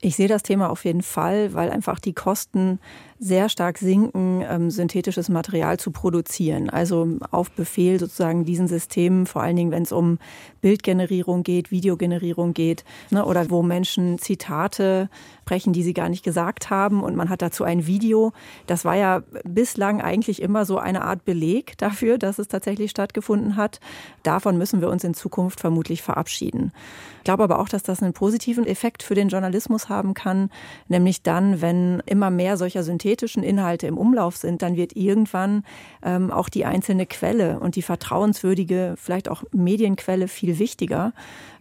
Ich 0.00 0.16
sehe 0.16 0.28
das 0.28 0.42
Thema 0.42 0.68
auf 0.68 0.84
jeden 0.84 1.02
Fall, 1.02 1.54
weil 1.54 1.70
einfach 1.70 1.98
die 1.98 2.12
Kosten 2.12 2.78
sehr 3.18 3.48
stark 3.48 3.78
sinken, 3.78 4.44
ähm, 4.48 4.70
synthetisches 4.70 5.28
Material 5.28 5.78
zu 5.78 5.90
produzieren. 5.90 6.70
Also 6.70 7.08
auf 7.30 7.50
Befehl 7.50 7.98
sozusagen 7.98 8.44
diesen 8.44 8.68
Systemen, 8.68 9.26
vor 9.26 9.42
allen 9.42 9.56
Dingen, 9.56 9.70
wenn 9.70 9.82
es 9.82 9.92
um 9.92 10.18
Bildgenerierung 10.60 11.42
geht, 11.42 11.70
Videogenerierung 11.70 12.54
geht, 12.54 12.84
ne, 13.10 13.24
oder 13.24 13.50
wo 13.50 13.62
Menschen 13.62 14.18
Zitate 14.18 15.08
sprechen, 15.42 15.74
die 15.74 15.82
sie 15.82 15.92
gar 15.92 16.08
nicht 16.08 16.24
gesagt 16.24 16.70
haben 16.70 17.02
und 17.02 17.16
man 17.16 17.28
hat 17.28 17.42
dazu 17.42 17.64
ein 17.64 17.86
Video. 17.86 18.32
Das 18.66 18.86
war 18.86 18.96
ja 18.96 19.22
bislang 19.44 20.00
eigentlich 20.00 20.40
immer 20.40 20.64
so 20.64 20.78
eine 20.78 21.02
Art 21.02 21.24
Beleg 21.26 21.76
dafür, 21.76 22.16
dass 22.16 22.38
es 22.38 22.48
tatsächlich 22.48 22.90
stattgefunden 22.90 23.56
hat. 23.56 23.78
Davon 24.22 24.56
müssen 24.56 24.80
wir 24.80 24.88
uns 24.88 25.04
in 25.04 25.12
Zukunft 25.12 25.60
vermutlich 25.60 26.02
verabschieden. 26.02 26.72
Ich 27.18 27.24
glaube 27.24 27.44
aber 27.44 27.58
auch, 27.58 27.68
dass 27.68 27.82
das 27.82 28.02
einen 28.02 28.14
positiven 28.14 28.66
Effekt 28.66 29.02
für 29.02 29.14
den 29.14 29.28
Journalismus 29.28 29.88
haben 29.88 30.14
kann, 30.14 30.50
nämlich 30.88 31.22
dann, 31.22 31.60
wenn 31.60 32.02
immer 32.06 32.30
mehr 32.30 32.56
solcher 32.56 32.82
synthetischen 33.04 33.42
Inhalte 33.42 33.86
im 33.86 33.98
Umlauf 33.98 34.36
sind, 34.36 34.62
dann 34.62 34.76
wird 34.76 34.96
irgendwann 34.96 35.64
ähm, 36.02 36.30
auch 36.30 36.48
die 36.48 36.64
einzelne 36.64 37.06
Quelle 37.06 37.60
und 37.60 37.76
die 37.76 37.82
vertrauenswürdige, 37.82 38.94
vielleicht 38.96 39.28
auch 39.28 39.44
Medienquelle 39.52 40.26
viel 40.26 40.58
wichtiger. 40.58 41.12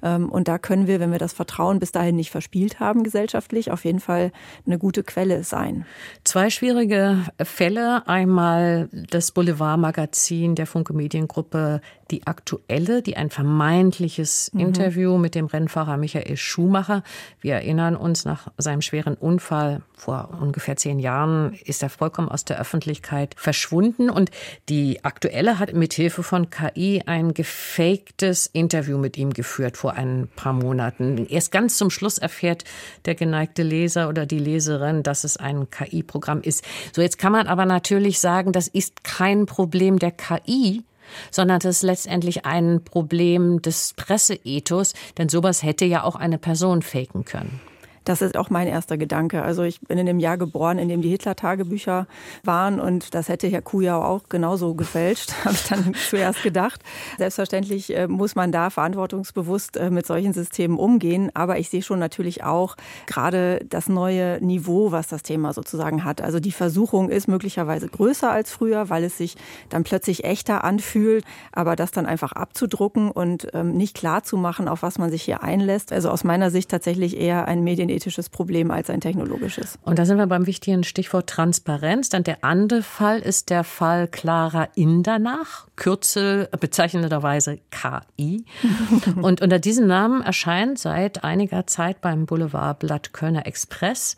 Ähm, 0.02 0.30
und 0.30 0.48
da 0.48 0.58
können 0.58 0.88
wir, 0.88 1.00
wenn 1.00 1.12
wir 1.12 1.20
das 1.20 1.34
Vertrauen 1.34 1.80
bis 1.80 1.92
dahin 1.92 2.16
nicht 2.16 2.32
verspielt 2.32 2.80
haben 2.80 3.04
gesellschaftlich, 3.04 3.72
auf 3.72 3.84
jeden 3.84 4.00
Fall 4.00 4.32
eine 4.66 4.78
gute 4.78 5.04
Quelle 5.04 5.44
sein. 5.44 5.86
Zwei 6.24 6.50
schwierige 6.50 7.18
Fälle. 7.42 8.08
Einmal 8.08 8.90
das 8.92 9.32
Boulevardmagazin 9.32 10.56
der 10.56 10.68
Funke 10.68 10.94
Mediengruppe 10.94 11.82
Die 12.12 12.28
Aktuelle, 12.28 13.02
die 13.02 13.18
ein 13.18 13.30
vermeintliches 13.30 14.52
mhm. 14.54 14.60
Interview 14.60 15.18
mit 15.18 15.36
dem 15.36 15.48
Rennfahrer 15.48 15.98
Michael 15.98 16.38
Schumacher. 16.38 17.04
Wir 17.42 17.56
erinnern 17.56 17.96
uns, 17.96 18.26
nach 18.26 18.48
seinem 18.58 18.82
schweren 18.82 19.16
Unfall 19.16 19.82
vor 19.96 20.38
ungefähr 20.40 20.76
zehn 20.76 21.00
Jahren 21.00 21.33
ist 21.66 21.84
er 21.84 21.90
vollkommen 21.90 22.30
aus 22.30 22.46
der 22.46 22.60
Öffentlichkeit 22.60 23.36
verschwunden. 23.38 24.10
Und 24.10 24.32
die 24.70 25.04
Aktuelle 25.04 25.60
hat 25.60 25.74
mit 25.74 25.94
Hilfe 25.94 26.24
von 26.24 26.50
KI 26.50 27.04
ein 27.06 27.34
gefaktes 27.34 28.48
Interview 28.48 28.98
mit 28.98 29.18
ihm 29.18 29.34
geführt 29.34 29.78
vor 29.78 29.94
ein 29.94 30.28
paar 30.36 30.54
Monaten. 30.54 31.26
Erst 31.28 31.52
ganz 31.52 31.78
zum 31.78 31.90
Schluss 31.90 32.18
erfährt 32.18 32.64
der 33.06 33.16
geneigte 33.16 33.64
Leser 33.64 34.10
oder 34.10 34.26
die 34.26 34.40
Leserin, 34.40 35.04
dass 35.04 35.24
es 35.24 35.38
ein 35.38 35.70
KI-Programm 35.70 36.42
ist. 36.42 36.64
So, 36.94 37.02
jetzt 37.02 37.18
kann 37.18 37.32
man 37.32 37.48
aber 37.48 37.66
natürlich 37.66 38.20
sagen, 38.20 38.52
das 38.52 38.68
ist 38.68 39.04
kein 39.04 39.46
Problem 39.46 40.00
der 40.00 40.12
KI, 40.12 40.84
sondern 41.32 41.60
das 41.60 41.78
ist 41.78 41.84
letztendlich 41.84 42.46
ein 42.46 42.84
Problem 42.84 43.62
des 43.62 43.94
Presseethos, 43.96 44.94
denn 45.18 45.30
sowas 45.30 45.64
hätte 45.64 45.86
ja 45.86 46.04
auch 46.04 46.16
eine 46.16 46.38
Person 46.38 46.82
faken 46.82 47.26
können. 47.26 47.60
Das 48.04 48.22
ist 48.22 48.38
auch 48.38 48.50
mein 48.50 48.68
erster 48.68 48.98
Gedanke. 48.98 49.42
Also 49.42 49.64
ich 49.64 49.80
bin 49.82 49.98
in 49.98 50.06
dem 50.06 50.20
Jahr 50.20 50.38
geboren, 50.38 50.78
in 50.78 50.90
dem 50.90 51.02
die 51.02 51.10
Hitler-Tagebücher 51.10 52.08
waren 52.44 52.80
und 52.80 53.14
das 53.16 53.30
hätte 53.30 53.48
Herr 53.48 53.62
Kujau 53.62 54.02
auch 54.02 54.24
genauso 54.30 54.74
gefälscht, 54.74 55.34
habe 55.46 55.56
ich 55.56 55.68
dann 55.68 55.94
zuerst 56.10 56.44
gedacht. 56.44 56.82
Selbstverständlich 57.18 57.96
äh, 57.96 58.08
muss 58.08 58.36
man 58.36 58.52
da 58.52 58.70
verantwortungsbewusst 58.70 59.78
äh, 59.78 59.90
mit 59.90 60.06
solchen 60.06 60.34
Systemen 60.34 60.78
umgehen, 60.78 61.32
aber 61.34 61.60
ich 61.60 61.70
sehe 61.70 61.82
schon 61.82 62.00
natürlich 62.00 62.44
auch 62.44 62.76
gerade 63.06 63.62
das 63.70 63.88
neue 63.88 64.44
Niveau, 64.44 64.92
was 64.92 65.08
das 65.08 65.24
Thema 65.24 65.54
sozusagen 65.54 66.04
hat. 66.04 66.22
Also 66.22 66.40
die 66.40 66.52
Versuchung 66.52 67.10
ist 67.10 67.28
möglicherweise 67.28 67.88
größer 67.88 68.32
als 68.32 68.52
früher, 68.52 68.90
weil 68.90 69.04
es 69.04 69.18
sich 69.18 69.36
dann 69.70 69.84
plötzlich 69.84 70.24
echter 70.24 70.64
anfühlt, 70.64 71.24
aber 71.52 71.76
das 71.76 71.92
dann 71.92 72.06
einfach 72.06 72.34
abzudrucken 72.34 73.12
und 73.12 73.48
ähm, 73.54 73.74
nicht 73.74 73.96
klar 73.96 74.24
zu 74.24 74.38
machen, 74.38 74.68
auf 74.68 74.84
was 74.84 74.98
man 74.98 75.10
sich 75.10 75.24
hier 75.24 75.44
einlässt. 75.44 75.94
Also 75.94 76.10
aus 76.10 76.24
meiner 76.24 76.52
Sicht 76.52 76.70
tatsächlich 76.70 77.18
eher 77.18 77.48
ein 77.48 77.64
Medien 77.64 77.90
ethisches 77.94 78.30
Problem 78.30 78.72
als 78.72 78.90
ein 78.90 79.02
technologisches. 79.02 79.78
Und 79.84 80.00
da 80.00 80.06
sind 80.06 80.18
wir 80.18 80.28
beim 80.28 80.46
wichtigen 80.46 80.84
Stichwort 80.84 81.30
Transparenz. 81.30 82.10
Dann 82.10 82.24
der 82.24 82.44
andere 82.44 82.82
Fall 82.82 83.20
ist 83.20 83.50
der 83.50 83.64
Fall 83.64 84.08
Clara 84.08 84.68
Indernach, 84.76 85.68
Kürzel 85.76 86.50
bezeichnenderweise 86.60 87.60
KI. 87.72 88.46
Und 89.22 89.42
unter 89.42 89.60
diesem 89.60 89.88
Namen 89.88 90.22
erscheint 90.22 90.80
seit 90.80 91.24
einiger 91.24 91.68
Zeit 91.68 92.02
beim 92.02 92.26
Boulevardblatt 92.26 93.14
Kölner 93.14 93.46
Express 93.46 94.16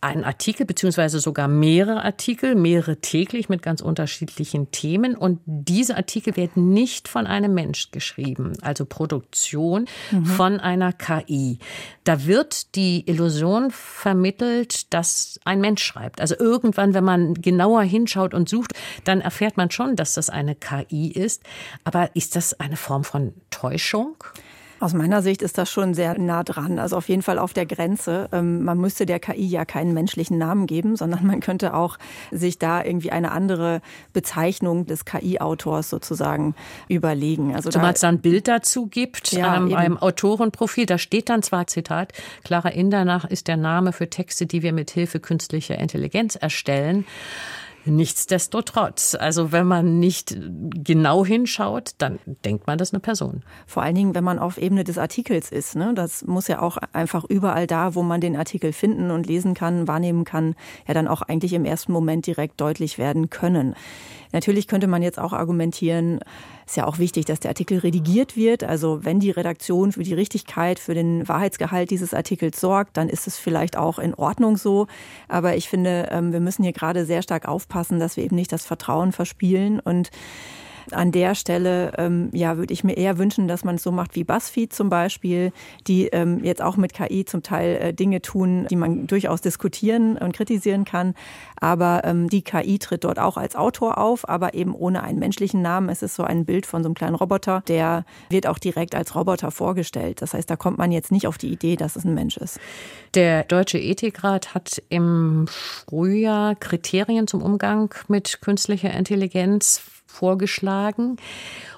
einen 0.00 0.24
Artikel, 0.24 0.66
beziehungsweise 0.66 1.20
sogar 1.20 1.48
mehrere 1.48 2.04
Artikel, 2.04 2.54
mehrere 2.54 2.96
täglich 3.00 3.48
mit 3.48 3.62
ganz 3.62 3.80
unterschiedlichen 3.80 4.70
Themen. 4.70 5.16
Und 5.16 5.40
diese 5.46 5.96
Artikel 5.96 6.36
werden 6.36 6.70
nicht 6.72 7.08
von 7.08 7.26
einem 7.26 7.54
Mensch 7.54 7.90
geschrieben, 7.90 8.52
also 8.60 8.84
Produktion 8.84 9.86
mhm. 10.10 10.26
von 10.26 10.60
einer 10.60 10.92
KI. 10.92 11.58
Da 12.04 12.26
wird 12.26 12.74
die 12.76 13.08
Illusion 13.08 13.70
vermittelt, 13.70 14.92
dass 14.92 15.40
ein 15.44 15.60
Mensch 15.60 15.82
schreibt. 15.82 16.20
Also 16.20 16.36
irgendwann, 16.38 16.94
wenn 16.94 17.04
man 17.04 17.34
genauer 17.34 17.82
hinschaut 17.82 18.34
und 18.34 18.48
sucht, 18.48 18.72
dann 19.04 19.20
erfährt 19.20 19.56
man 19.56 19.70
schon, 19.70 19.96
dass 19.96 20.14
das 20.14 20.30
eine 20.30 20.54
KI 20.54 21.10
ist. 21.10 21.42
Aber 21.84 22.14
ist 22.14 22.36
das 22.36 22.60
eine 22.60 22.76
Form 22.76 23.02
von 23.02 23.32
Täuschung? 23.50 24.16
Aus 24.78 24.92
meiner 24.92 25.22
Sicht 25.22 25.40
ist 25.40 25.56
das 25.56 25.70
schon 25.70 25.94
sehr 25.94 26.18
nah 26.18 26.44
dran, 26.44 26.78
also 26.78 26.96
auf 26.96 27.08
jeden 27.08 27.22
Fall 27.22 27.38
auf 27.38 27.54
der 27.54 27.64
Grenze. 27.64 28.28
Ähm, 28.32 28.62
man 28.62 28.78
müsste 28.78 29.06
der 29.06 29.18
KI 29.18 29.46
ja 29.46 29.64
keinen 29.64 29.94
menschlichen 29.94 30.36
Namen 30.36 30.66
geben, 30.66 30.96
sondern 30.96 31.26
man 31.26 31.40
könnte 31.40 31.74
auch 31.74 31.96
sich 32.30 32.58
da 32.58 32.84
irgendwie 32.84 33.10
eine 33.10 33.32
andere 33.32 33.80
Bezeichnung 34.12 34.86
des 34.86 35.04
KI-Autors 35.06 35.88
sozusagen 35.88 36.54
überlegen. 36.88 37.54
Also 37.54 37.70
Zumal 37.70 37.94
es 37.94 38.00
da 38.00 38.08
ein 38.08 38.20
Bild 38.20 38.48
dazu 38.48 38.86
gibt, 38.86 39.32
ja, 39.32 39.56
ähm, 39.56 39.74
einem 39.74 39.96
Autorenprofil, 39.96 40.84
da 40.84 40.98
steht 40.98 41.30
dann 41.30 41.42
zwar 41.42 41.66
Zitat, 41.66 42.12
Clara 42.44 42.68
Indernach 42.68 43.24
ist 43.24 43.48
der 43.48 43.56
Name 43.56 43.92
für 43.92 44.10
Texte, 44.10 44.46
die 44.46 44.62
wir 44.62 44.72
mit 44.72 44.90
Hilfe 44.90 45.20
künstlicher 45.20 45.78
Intelligenz 45.78 46.36
erstellen. 46.36 47.06
Nichtsdestotrotz, 47.88 49.14
also 49.14 49.52
wenn 49.52 49.66
man 49.66 50.00
nicht 50.00 50.36
genau 50.74 51.24
hinschaut, 51.24 51.92
dann 51.98 52.18
denkt 52.44 52.66
man, 52.66 52.78
das 52.78 52.88
ist 52.88 52.94
eine 52.94 53.00
Person. 53.00 53.44
Vor 53.66 53.84
allen 53.84 53.94
Dingen, 53.94 54.14
wenn 54.16 54.24
man 54.24 54.40
auf 54.40 54.58
Ebene 54.58 54.82
des 54.82 54.98
Artikels 54.98 55.52
ist. 55.52 55.76
Ne? 55.76 55.92
Das 55.94 56.24
muss 56.24 56.48
ja 56.48 56.60
auch 56.60 56.78
einfach 56.92 57.24
überall 57.24 57.68
da, 57.68 57.94
wo 57.94 58.02
man 58.02 58.20
den 58.20 58.36
Artikel 58.36 58.72
finden 58.72 59.12
und 59.12 59.26
lesen 59.26 59.54
kann, 59.54 59.86
wahrnehmen 59.86 60.24
kann, 60.24 60.56
ja 60.88 60.94
dann 60.94 61.06
auch 61.06 61.22
eigentlich 61.22 61.52
im 61.52 61.64
ersten 61.64 61.92
Moment 61.92 62.26
direkt 62.26 62.60
deutlich 62.60 62.98
werden 62.98 63.30
können. 63.30 63.76
Natürlich 64.32 64.66
könnte 64.66 64.88
man 64.88 65.02
jetzt 65.02 65.20
auch 65.20 65.32
argumentieren, 65.32 66.18
ist 66.66 66.76
ja 66.76 66.86
auch 66.86 66.98
wichtig, 66.98 67.24
dass 67.26 67.38
der 67.38 67.50
Artikel 67.50 67.78
redigiert 67.78 68.36
wird. 68.36 68.64
Also 68.64 69.04
wenn 69.04 69.20
die 69.20 69.30
Redaktion 69.30 69.92
für 69.92 70.02
die 70.02 70.14
Richtigkeit, 70.14 70.80
für 70.80 70.94
den 70.94 71.26
Wahrheitsgehalt 71.28 71.90
dieses 71.90 72.12
Artikels 72.12 72.60
sorgt, 72.60 72.96
dann 72.96 73.08
ist 73.08 73.28
es 73.28 73.38
vielleicht 73.38 73.76
auch 73.76 74.00
in 74.00 74.14
Ordnung 74.14 74.56
so. 74.56 74.88
Aber 75.28 75.56
ich 75.56 75.68
finde, 75.68 76.08
ähm, 76.10 76.32
wir 76.32 76.40
müssen 76.40 76.64
hier 76.64 76.72
gerade 76.72 77.06
sehr 77.06 77.22
stark 77.22 77.46
aufpassen, 77.46 78.00
dass 78.00 78.16
wir 78.16 78.24
eben 78.24 78.34
nicht 78.34 78.50
das 78.50 78.66
Vertrauen 78.66 79.12
verspielen 79.12 79.78
und 79.78 80.10
an 80.92 81.12
der 81.12 81.34
Stelle 81.34 81.92
ähm, 81.98 82.30
ja, 82.32 82.56
würde 82.56 82.72
ich 82.72 82.84
mir 82.84 82.96
eher 82.96 83.18
wünschen, 83.18 83.48
dass 83.48 83.64
man 83.64 83.76
es 83.76 83.82
so 83.82 83.92
macht 83.92 84.14
wie 84.14 84.24
BuzzFeed 84.24 84.72
zum 84.72 84.88
Beispiel, 84.88 85.52
die 85.86 86.06
ähm, 86.08 86.42
jetzt 86.44 86.62
auch 86.62 86.76
mit 86.76 86.92
KI 86.92 87.24
zum 87.24 87.42
Teil 87.42 87.76
äh, 87.76 87.94
Dinge 87.94 88.22
tun, 88.22 88.66
die 88.70 88.76
man 88.76 89.06
durchaus 89.06 89.40
diskutieren 89.40 90.16
und 90.16 90.32
kritisieren 90.32 90.84
kann. 90.84 91.14
Aber 91.60 92.02
ähm, 92.04 92.28
die 92.28 92.42
KI 92.42 92.78
tritt 92.78 93.04
dort 93.04 93.18
auch 93.18 93.36
als 93.36 93.56
Autor 93.56 93.98
auf, 93.98 94.28
aber 94.28 94.54
eben 94.54 94.74
ohne 94.74 95.02
einen 95.02 95.18
menschlichen 95.18 95.62
Namen. 95.62 95.88
Es 95.88 96.02
ist 96.02 96.14
so 96.14 96.22
ein 96.22 96.44
Bild 96.44 96.66
von 96.66 96.82
so 96.82 96.88
einem 96.88 96.94
kleinen 96.94 97.14
Roboter, 97.14 97.62
der 97.68 98.04
wird 98.30 98.46
auch 98.46 98.58
direkt 98.58 98.94
als 98.94 99.14
Roboter 99.14 99.50
vorgestellt. 99.50 100.22
Das 100.22 100.34
heißt, 100.34 100.48
da 100.48 100.56
kommt 100.56 100.78
man 100.78 100.92
jetzt 100.92 101.12
nicht 101.12 101.26
auf 101.26 101.38
die 101.38 101.52
Idee, 101.52 101.76
dass 101.76 101.96
es 101.96 102.04
ein 102.04 102.14
Mensch 102.14 102.36
ist. 102.36 102.60
Der 103.14 103.44
Deutsche 103.44 103.78
Ethikrat 103.78 104.54
hat 104.54 104.82
im 104.88 105.46
Frühjahr 105.48 106.54
Kriterien 106.54 107.26
zum 107.26 107.42
Umgang 107.42 107.94
mit 108.08 108.40
künstlicher 108.40 108.92
Intelligenz 108.92 109.80
vorgeschlagen. 110.06 111.16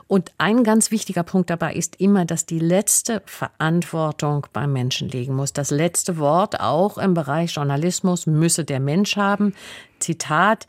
Und 0.06 0.32
ein 0.38 0.64
ganz 0.64 0.90
wichtiger 0.90 1.22
Punkt 1.22 1.50
dabei 1.50 1.74
ist 1.74 2.00
immer, 2.00 2.24
dass 2.24 2.46
die 2.46 2.58
letzte 2.58 3.22
Verantwortung 3.26 4.46
beim 4.54 4.72
Menschen 4.72 5.08
liegen 5.08 5.34
muss. 5.34 5.52
Das 5.52 5.70
letzte 5.70 6.16
Wort 6.16 6.60
auch 6.60 6.96
im 6.96 7.12
Bereich 7.12 7.54
Journalismus 7.54 8.26
müsse 8.26 8.64
der 8.64 8.80
Mensch 8.80 9.16
haben. 9.16 9.54
Zitat 9.98 10.66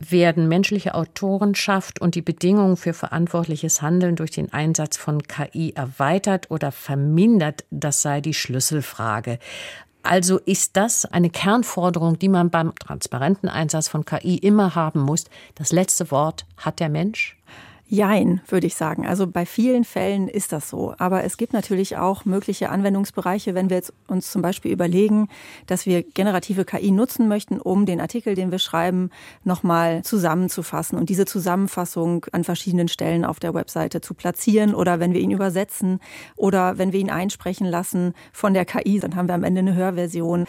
werden 0.00 0.48
menschliche 0.48 0.94
Autorenschaft 0.94 2.00
und 2.00 2.14
die 2.14 2.22
Bedingungen 2.22 2.76
für 2.76 2.92
verantwortliches 2.92 3.82
Handeln 3.82 4.16
durch 4.16 4.32
den 4.32 4.52
Einsatz 4.52 4.96
von 4.96 5.22
KI 5.22 5.72
erweitert 5.74 6.50
oder 6.50 6.72
vermindert, 6.72 7.64
das 7.70 8.02
sei 8.02 8.20
die 8.20 8.34
Schlüsselfrage. 8.34 9.38
Also 10.04 10.38
ist 10.38 10.76
das 10.76 11.06
eine 11.06 11.30
Kernforderung, 11.30 12.18
die 12.18 12.28
man 12.28 12.50
beim 12.50 12.74
transparenten 12.74 13.48
Einsatz 13.48 13.88
von 13.88 14.04
KI 14.04 14.36
immer 14.36 14.74
haben 14.74 15.00
muss. 15.00 15.24
Das 15.54 15.72
letzte 15.72 16.10
Wort 16.10 16.44
hat 16.58 16.78
der 16.78 16.90
Mensch. 16.90 17.38
Jein, 17.86 18.40
würde 18.48 18.66
ich 18.66 18.76
sagen. 18.76 19.06
Also 19.06 19.26
bei 19.26 19.44
vielen 19.44 19.84
Fällen 19.84 20.26
ist 20.26 20.52
das 20.52 20.70
so. 20.70 20.94
Aber 20.96 21.22
es 21.24 21.36
gibt 21.36 21.52
natürlich 21.52 21.98
auch 21.98 22.24
mögliche 22.24 22.70
Anwendungsbereiche, 22.70 23.54
wenn 23.54 23.68
wir 23.68 23.76
jetzt 23.76 23.92
uns 24.08 24.32
zum 24.32 24.40
Beispiel 24.40 24.72
überlegen, 24.72 25.28
dass 25.66 25.84
wir 25.84 26.02
generative 26.02 26.64
KI 26.64 26.90
nutzen 26.90 27.28
möchten, 27.28 27.60
um 27.60 27.84
den 27.84 28.00
Artikel, 28.00 28.34
den 28.34 28.50
wir 28.50 28.58
schreiben, 28.58 29.10
nochmal 29.44 30.02
zusammenzufassen 30.02 30.98
und 30.98 31.10
diese 31.10 31.26
Zusammenfassung 31.26 32.24
an 32.32 32.42
verschiedenen 32.42 32.88
Stellen 32.88 33.24
auf 33.26 33.38
der 33.38 33.52
Webseite 33.52 34.00
zu 34.00 34.14
platzieren 34.14 34.74
oder 34.74 34.98
wenn 34.98 35.12
wir 35.12 35.20
ihn 35.20 35.30
übersetzen 35.30 36.00
oder 36.36 36.78
wenn 36.78 36.92
wir 36.92 37.00
ihn 37.00 37.10
einsprechen 37.10 37.66
lassen 37.66 38.14
von 38.32 38.54
der 38.54 38.64
KI, 38.64 38.98
dann 38.98 39.14
haben 39.14 39.28
wir 39.28 39.34
am 39.34 39.44
Ende 39.44 39.58
eine 39.58 39.74
Hörversion. 39.74 40.46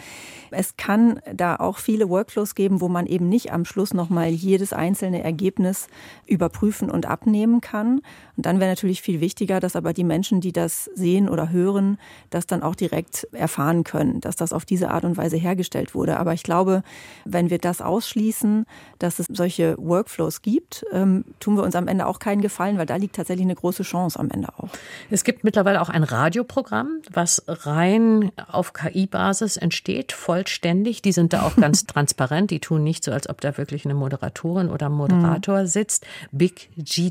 Es 0.50 0.78
kann 0.78 1.20
da 1.34 1.56
auch 1.56 1.78
viele 1.78 2.08
Workflows 2.08 2.54
geben, 2.54 2.80
wo 2.80 2.88
man 2.88 3.04
eben 3.04 3.28
nicht 3.28 3.52
am 3.52 3.66
Schluss 3.66 3.92
nochmal 3.92 4.28
jedes 4.28 4.72
einzelne 4.72 5.22
Ergebnis 5.22 5.88
überprüfen 6.26 6.90
und 6.90 7.04
abnehmen 7.26 7.60
kann. 7.60 8.00
Und 8.36 8.46
dann 8.46 8.60
wäre 8.60 8.70
natürlich 8.70 9.02
viel 9.02 9.20
wichtiger, 9.20 9.60
dass 9.60 9.76
aber 9.76 9.92
die 9.92 10.04
Menschen, 10.04 10.40
die 10.40 10.52
das 10.52 10.90
sehen 10.94 11.28
oder 11.28 11.50
hören, 11.50 11.98
das 12.30 12.46
dann 12.46 12.62
auch 12.62 12.74
direkt 12.74 13.26
erfahren 13.32 13.82
können, 13.82 14.20
dass 14.20 14.36
das 14.36 14.52
auf 14.52 14.64
diese 14.64 14.90
Art 14.90 15.04
und 15.04 15.16
Weise 15.16 15.36
hergestellt 15.36 15.94
wurde. 15.94 16.18
Aber 16.18 16.34
ich 16.34 16.42
glaube, 16.42 16.82
wenn 17.24 17.50
wir 17.50 17.58
das 17.58 17.80
ausschließen, 17.80 18.66
dass 18.98 19.18
es 19.18 19.26
solche 19.30 19.76
Workflows 19.78 20.42
gibt, 20.42 20.84
ähm, 20.92 21.24
tun 21.40 21.56
wir 21.56 21.64
uns 21.64 21.74
am 21.74 21.88
Ende 21.88 22.06
auch 22.06 22.18
keinen 22.18 22.42
Gefallen, 22.42 22.78
weil 22.78 22.86
da 22.86 22.96
liegt 22.96 23.16
tatsächlich 23.16 23.46
eine 23.46 23.54
große 23.54 23.82
Chance 23.82 24.18
am 24.18 24.30
Ende 24.30 24.48
auch. 24.58 24.68
Es 25.10 25.24
gibt 25.24 25.42
mittlerweile 25.42 25.80
auch 25.80 25.88
ein 25.88 26.04
Radioprogramm, 26.04 27.00
was 27.10 27.42
rein 27.48 28.30
auf 28.50 28.72
KI-Basis 28.72 29.56
entsteht, 29.56 30.12
vollständig. 30.12 31.02
Die 31.02 31.12
sind 31.12 31.32
da 31.32 31.42
auch 31.42 31.56
ganz 31.56 31.86
transparent. 31.86 32.50
Die 32.50 32.60
tun 32.60 32.84
nicht 32.84 33.02
so, 33.02 33.12
als 33.12 33.28
ob 33.28 33.40
da 33.40 33.56
wirklich 33.56 33.84
eine 33.84 33.94
Moderatorin 33.94 34.70
oder 34.70 34.90
Moderator 34.90 35.62
mhm. 35.62 35.66
sitzt. 35.66 36.06
Big 36.32 36.68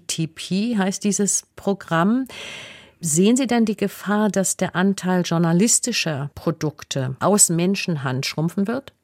GTP 0.08 0.78
heißt 0.78 1.04
die 1.04 1.16
dieses 1.16 1.44
Programm. 1.56 2.28
Sehen 3.00 3.38
Sie 3.38 3.48
denn 3.48 3.66
die 3.66 3.78
Gefahr, 3.78 4.30
dass 4.30 4.58
der 4.58 4.76
Anteil 4.76 5.22
journalistischer 5.22 6.30
Produkte 6.36 7.16
aus 7.20 7.50
Menschenhand 7.50 8.26
schrumpfen 8.26 8.68
wird? 8.68 8.95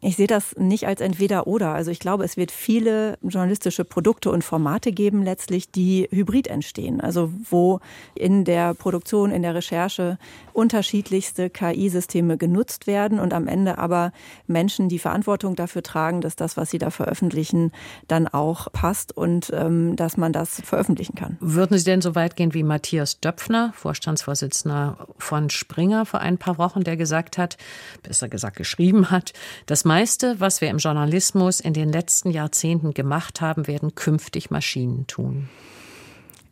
Ich 0.00 0.14
sehe 0.14 0.28
das 0.28 0.54
nicht 0.56 0.86
als 0.86 1.00
entweder 1.00 1.48
oder. 1.48 1.74
Also 1.74 1.90
ich 1.90 1.98
glaube, 1.98 2.24
es 2.24 2.36
wird 2.36 2.52
viele 2.52 3.18
journalistische 3.20 3.84
Produkte 3.84 4.30
und 4.30 4.44
Formate 4.44 4.92
geben 4.92 5.24
letztlich, 5.24 5.72
die 5.72 6.06
hybrid 6.12 6.46
entstehen. 6.46 7.00
Also 7.00 7.32
wo 7.50 7.80
in 8.14 8.44
der 8.44 8.74
Produktion, 8.74 9.32
in 9.32 9.42
der 9.42 9.56
Recherche 9.56 10.18
unterschiedlichste 10.52 11.50
KI-Systeme 11.50 12.36
genutzt 12.36 12.86
werden 12.86 13.18
und 13.18 13.34
am 13.34 13.48
Ende 13.48 13.78
aber 13.78 14.12
Menschen 14.46 14.88
die 14.88 15.00
Verantwortung 15.00 15.56
dafür 15.56 15.82
tragen, 15.82 16.20
dass 16.20 16.36
das, 16.36 16.56
was 16.56 16.70
sie 16.70 16.78
da 16.78 16.90
veröffentlichen, 16.90 17.72
dann 18.06 18.28
auch 18.28 18.70
passt 18.72 19.16
und 19.16 19.50
ähm, 19.52 19.96
dass 19.96 20.16
man 20.16 20.32
das 20.32 20.60
veröffentlichen 20.64 21.16
kann. 21.16 21.36
Würden 21.40 21.76
Sie 21.76 21.84
denn 21.84 22.02
so 22.02 22.14
weit 22.14 22.36
gehen 22.36 22.54
wie 22.54 22.62
Matthias 22.62 23.18
Döpfner, 23.18 23.72
Vorstandsvorsitzender 23.74 25.08
von 25.18 25.50
Springer 25.50 26.06
vor 26.06 26.20
ein 26.20 26.38
paar 26.38 26.58
Wochen, 26.58 26.84
der 26.84 26.96
gesagt 26.96 27.36
hat, 27.36 27.56
besser 28.04 28.28
gesagt 28.28 28.56
geschrieben 28.56 29.10
hat, 29.10 29.32
dass 29.66 29.87
meiste, 29.88 30.38
was 30.38 30.60
wir 30.60 30.68
im 30.68 30.78
Journalismus 30.78 31.60
in 31.60 31.72
den 31.72 31.90
letzten 31.90 32.30
Jahrzehnten 32.30 32.94
gemacht 32.94 33.40
haben, 33.40 33.66
werden 33.66 33.94
künftig 33.94 34.50
Maschinen 34.50 35.06
tun. 35.06 35.48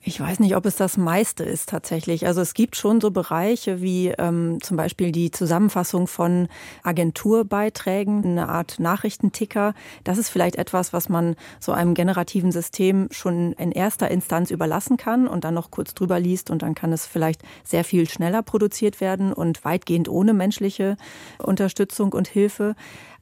Ich 0.09 0.21
weiß 0.21 0.39
nicht, 0.39 0.55
ob 0.55 0.65
es 0.67 0.77
das 0.77 0.97
meiste 0.97 1.43
ist 1.43 1.69
tatsächlich. 1.69 2.29
Also 2.29 2.41
es 2.41 2.55
gibt 2.55 2.77
schon 2.77 3.01
so 3.01 3.11
Bereiche 3.11 3.83
wie 3.83 4.11
ähm, 4.17 4.59
zum 4.63 4.77
Beispiel 4.77 5.11
die 5.11 5.33
Zusammenfassung 5.33 6.07
von 6.07 6.47
Agenturbeiträgen, 6.85 8.25
eine 8.25 8.49
Art 8.49 8.79
Nachrichtenticker. 8.79 9.75
Das 10.05 10.17
ist 10.17 10.29
vielleicht 10.29 10.55
etwas, 10.57 10.93
was 10.93 11.09
man 11.09 11.35
so 11.59 11.73
einem 11.73 11.95
generativen 11.95 12.53
System 12.53 13.09
schon 13.11 13.53
in 13.55 13.73
erster 13.73 14.09
Instanz 14.09 14.53
überlassen 14.53 14.97
kann 14.97 15.27
und 15.27 15.43
dann 15.43 15.55
noch 15.55 15.73
kurz 15.73 15.93
drüber 15.93 16.21
liest 16.21 16.51
und 16.51 16.63
dann 16.63 16.77
kann 16.77 16.93
es 16.93 17.05
vielleicht 17.05 17.43
sehr 17.65 17.83
viel 17.83 18.09
schneller 18.09 18.43
produziert 18.43 19.01
werden 19.01 19.33
und 19.33 19.65
weitgehend 19.65 20.09
ohne 20.09 20.35
menschliche 20.35 20.97
Unterstützung 21.39 22.13
und 22.13 22.29
Hilfe. 22.29 22.77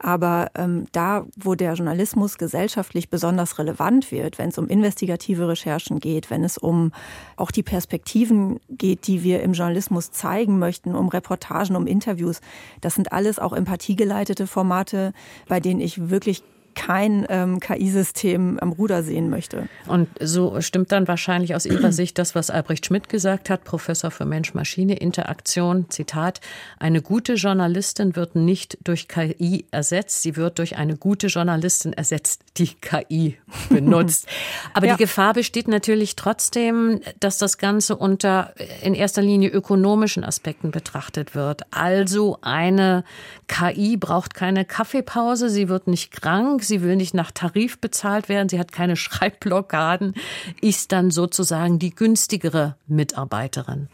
Aber 0.05 0.51
ähm, 0.55 0.85
da, 0.93 1.25
wo 1.35 1.55
der 1.55 1.73
Journalismus 1.73 2.37
gesellschaftlich 2.37 3.09
besonders 3.09 3.59
relevant 3.59 4.12
wird, 4.12 4.37
wenn 4.37 4.51
es 4.51 4.59
um 4.59 4.69
investigative 4.69 5.49
Recherchen 5.49 5.99
geht, 5.99 6.29
wenn 6.29 6.45
es 6.45 6.59
um 6.59 6.93
auch 7.37 7.51
die 7.51 7.62
Perspektiven 7.62 8.61
geht, 8.69 9.07
die 9.07 9.23
wir 9.23 9.43
im 9.43 9.55
Journalismus 9.55 10.11
zeigen 10.11 10.59
möchten, 10.59 10.95
um 10.95 11.09
Reportagen, 11.09 11.75
um 11.75 11.87
Interviews, 11.87 12.43
das 12.83 12.97
sind 12.97 13.14
alles 13.14 13.38
auch 13.38 13.55
empathiegeleitete 13.55 14.47
Formate, 14.47 15.14
bei 15.49 15.59
denen 15.59 15.81
ich 15.81 16.11
wirklich 16.11 16.43
kein 16.75 17.27
ähm, 17.29 17.61
KI-System 17.61 18.59
am 18.61 18.73
Ruder 18.73 19.03
sehen 19.03 19.31
möchte. 19.31 19.69
Und 19.87 20.09
so 20.21 20.61
stimmt 20.61 20.93
dann 20.93 21.09
wahrscheinlich 21.09 21.55
aus 21.55 21.67
Ihrer 21.67 21.93
Sicht 21.93 22.19
das, 22.19 22.35
was 22.35 22.51
Albrecht 22.51 22.87
Schmidt 22.87 23.09
gesagt 23.09 23.51
hat, 23.51 23.65
Professor 23.65 24.11
für 24.11 24.25
Mensch-Maschine-Interaktion, 24.25 25.91
Zitat, 25.91 26.41
eine 26.79 27.03
gute 27.03 27.35
Journalistin 27.35 28.17
wird 28.17 28.35
nicht 28.37 28.79
durch 28.85 29.09
KI 29.09 29.67
ersetzt, 29.71 30.23
sie 30.23 30.37
wird 30.37 30.59
durch 30.59 30.77
eine 30.77 30.97
gute 30.97 31.29
Journalistin 31.29 31.93
ersetzt, 31.93 32.43
die 32.57 32.69
KI 32.75 33.39
benutzt. 33.69 34.27
Aber 34.73 34.87
ja. 34.87 34.97
die 34.97 35.03
Gefahr 35.03 35.35
besteht 35.35 35.69
natürlich 35.69 36.17
trotzdem, 36.17 37.01
dass 37.21 37.39
das 37.39 37.59
Ganze 37.59 37.97
unter 37.97 38.55
in 38.83 38.95
erster 38.95 39.23
Linie 39.23 39.51
ökonomischen 39.51 40.25
Aspekten 40.25 40.71
betrachtet 40.71 41.35
wird. 41.35 41.63
Also 41.71 42.39
eine 42.43 43.05
KI 43.47 43.97
braucht 43.97 44.35
keine 44.35 44.65
Kaffeepause, 44.65 45.49
sie 45.49 45.69
wird 45.69 45.87
nicht 45.87 46.11
krank, 46.11 46.63
sie 46.68 46.83
will 46.83 46.96
nicht 46.96 47.14
nach 47.14 47.31
Tarif 47.31 47.79
bezahlt 47.79 48.29
werden, 48.29 48.48
sie 48.48 48.59
hat 48.59 48.72
keine 48.72 48.96
Schreibblockaden, 49.05 50.14
ist 50.61 50.92
dann 50.92 51.11
sozusagen 51.11 51.79
die 51.79 51.94
günstigere 51.94 52.77
Mitarbeiterin. 52.87 53.88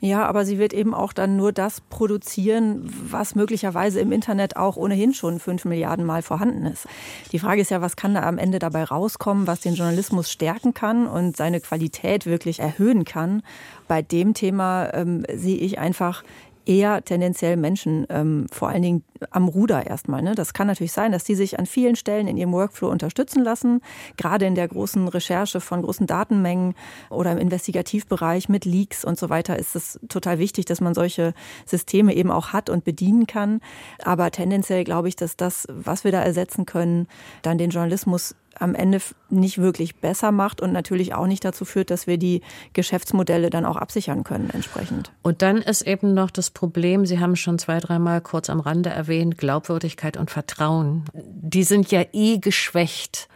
Ja, 0.00 0.26
aber 0.26 0.44
sie 0.44 0.58
wird 0.58 0.72
eben 0.72 0.94
auch 0.94 1.12
dann 1.12 1.36
nur 1.36 1.50
das 1.50 1.80
produzieren, 1.80 2.88
was 3.10 3.34
möglicherweise 3.34 3.98
im 3.98 4.12
Internet 4.12 4.56
auch 4.56 4.76
ohnehin 4.76 5.12
schon 5.12 5.40
fünf 5.40 5.64
Milliarden 5.64 6.04
Mal 6.06 6.22
vorhanden 6.22 6.66
ist. 6.66 6.86
Die 7.32 7.40
Frage 7.40 7.62
ist 7.62 7.72
ja, 7.72 7.80
was 7.80 7.96
kann 7.96 8.14
da 8.14 8.22
am 8.22 8.38
Ende 8.38 8.60
dabei 8.60 8.84
rauskommen, 8.84 9.48
was 9.48 9.60
den 9.60 9.74
Journalismus 9.74 10.30
stärken 10.30 10.72
kann 10.72 11.08
und 11.08 11.36
seine 11.36 11.60
Qualität 11.60 12.26
wirklich 12.26 12.60
erhöhen 12.60 13.04
kann. 13.04 13.42
Bei 13.88 14.00
dem 14.00 14.34
Thema 14.34 14.94
ähm, 14.94 15.24
sehe 15.34 15.56
ich 15.56 15.80
einfach 15.80 16.22
eher 16.68 17.02
tendenziell 17.02 17.56
Menschen, 17.56 18.06
ähm, 18.10 18.46
vor 18.52 18.68
allen 18.68 18.82
Dingen 18.82 19.04
am 19.30 19.48
Ruder 19.48 19.86
erstmal. 19.86 20.22
Ne? 20.22 20.34
Das 20.34 20.52
kann 20.52 20.66
natürlich 20.66 20.92
sein, 20.92 21.12
dass 21.12 21.24
die 21.24 21.34
sich 21.34 21.58
an 21.58 21.64
vielen 21.64 21.96
Stellen 21.96 22.28
in 22.28 22.36
ihrem 22.36 22.52
Workflow 22.52 22.90
unterstützen 22.90 23.42
lassen, 23.42 23.80
gerade 24.18 24.44
in 24.46 24.54
der 24.54 24.68
großen 24.68 25.08
Recherche 25.08 25.60
von 25.60 25.82
großen 25.82 26.06
Datenmengen 26.06 26.74
oder 27.08 27.32
im 27.32 27.38
Investigativbereich 27.38 28.50
mit 28.50 28.66
Leaks 28.66 29.04
und 29.04 29.18
so 29.18 29.30
weiter 29.30 29.58
ist 29.58 29.74
es 29.74 29.98
total 30.08 30.38
wichtig, 30.38 30.66
dass 30.66 30.82
man 30.82 30.94
solche 30.94 31.32
Systeme 31.64 32.14
eben 32.14 32.30
auch 32.30 32.52
hat 32.52 32.68
und 32.68 32.84
bedienen 32.84 33.26
kann. 33.26 33.60
Aber 34.02 34.30
tendenziell 34.30 34.84
glaube 34.84 35.08
ich, 35.08 35.16
dass 35.16 35.36
das, 35.36 35.66
was 35.70 36.04
wir 36.04 36.12
da 36.12 36.22
ersetzen 36.22 36.66
können, 36.66 37.08
dann 37.42 37.56
den 37.56 37.70
Journalismus 37.70 38.34
am 38.58 38.74
Ende 38.74 39.00
nicht 39.30 39.58
wirklich 39.58 39.96
besser 39.96 40.32
macht 40.32 40.60
und 40.60 40.72
natürlich 40.72 41.14
auch 41.14 41.26
nicht 41.26 41.44
dazu 41.44 41.64
führt, 41.64 41.90
dass 41.90 42.06
wir 42.06 42.18
die 42.18 42.42
Geschäftsmodelle 42.72 43.50
dann 43.50 43.64
auch 43.64 43.76
absichern 43.76 44.24
können 44.24 44.50
entsprechend. 44.50 45.12
Und 45.22 45.42
dann 45.42 45.58
ist 45.58 45.82
eben 45.82 46.14
noch 46.14 46.30
das 46.30 46.50
Problem, 46.50 47.06
Sie 47.06 47.20
haben 47.20 47.36
schon 47.36 47.58
zwei, 47.58 47.78
dreimal 47.78 48.20
kurz 48.20 48.50
am 48.50 48.60
Rande 48.60 48.90
erwähnt, 48.90 49.38
Glaubwürdigkeit 49.38 50.16
und 50.16 50.30
Vertrauen. 50.30 51.04
Die 51.14 51.64
sind 51.64 51.90
ja 51.90 52.04
eh 52.12 52.38
geschwächt 52.38 53.28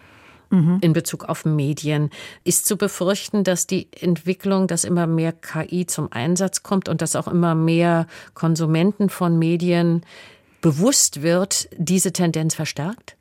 mhm. 0.53 0.79
in 0.81 0.93
Bezug 0.93 1.25
auf 1.25 1.45
Medien. 1.45 2.11
Ist 2.45 2.67
zu 2.67 2.77
befürchten, 2.77 3.43
dass 3.43 3.67
die 3.67 3.89
Entwicklung, 3.99 4.69
dass 4.69 4.85
immer 4.85 5.07
mehr 5.07 5.33
KI 5.33 5.87
zum 5.87 6.13
Einsatz 6.13 6.63
kommt 6.63 6.89
und 6.89 7.03
dass 7.03 7.17
auch 7.17 7.27
immer 7.27 7.55
mehr 7.55 8.07
Konsumenten 8.35 9.09
von 9.09 9.39
Medien 9.39 10.03
bewusst 10.61 11.23
wird, 11.23 11.69
diese 11.77 12.13
Tendenz 12.13 12.55
verstärkt? 12.55 13.17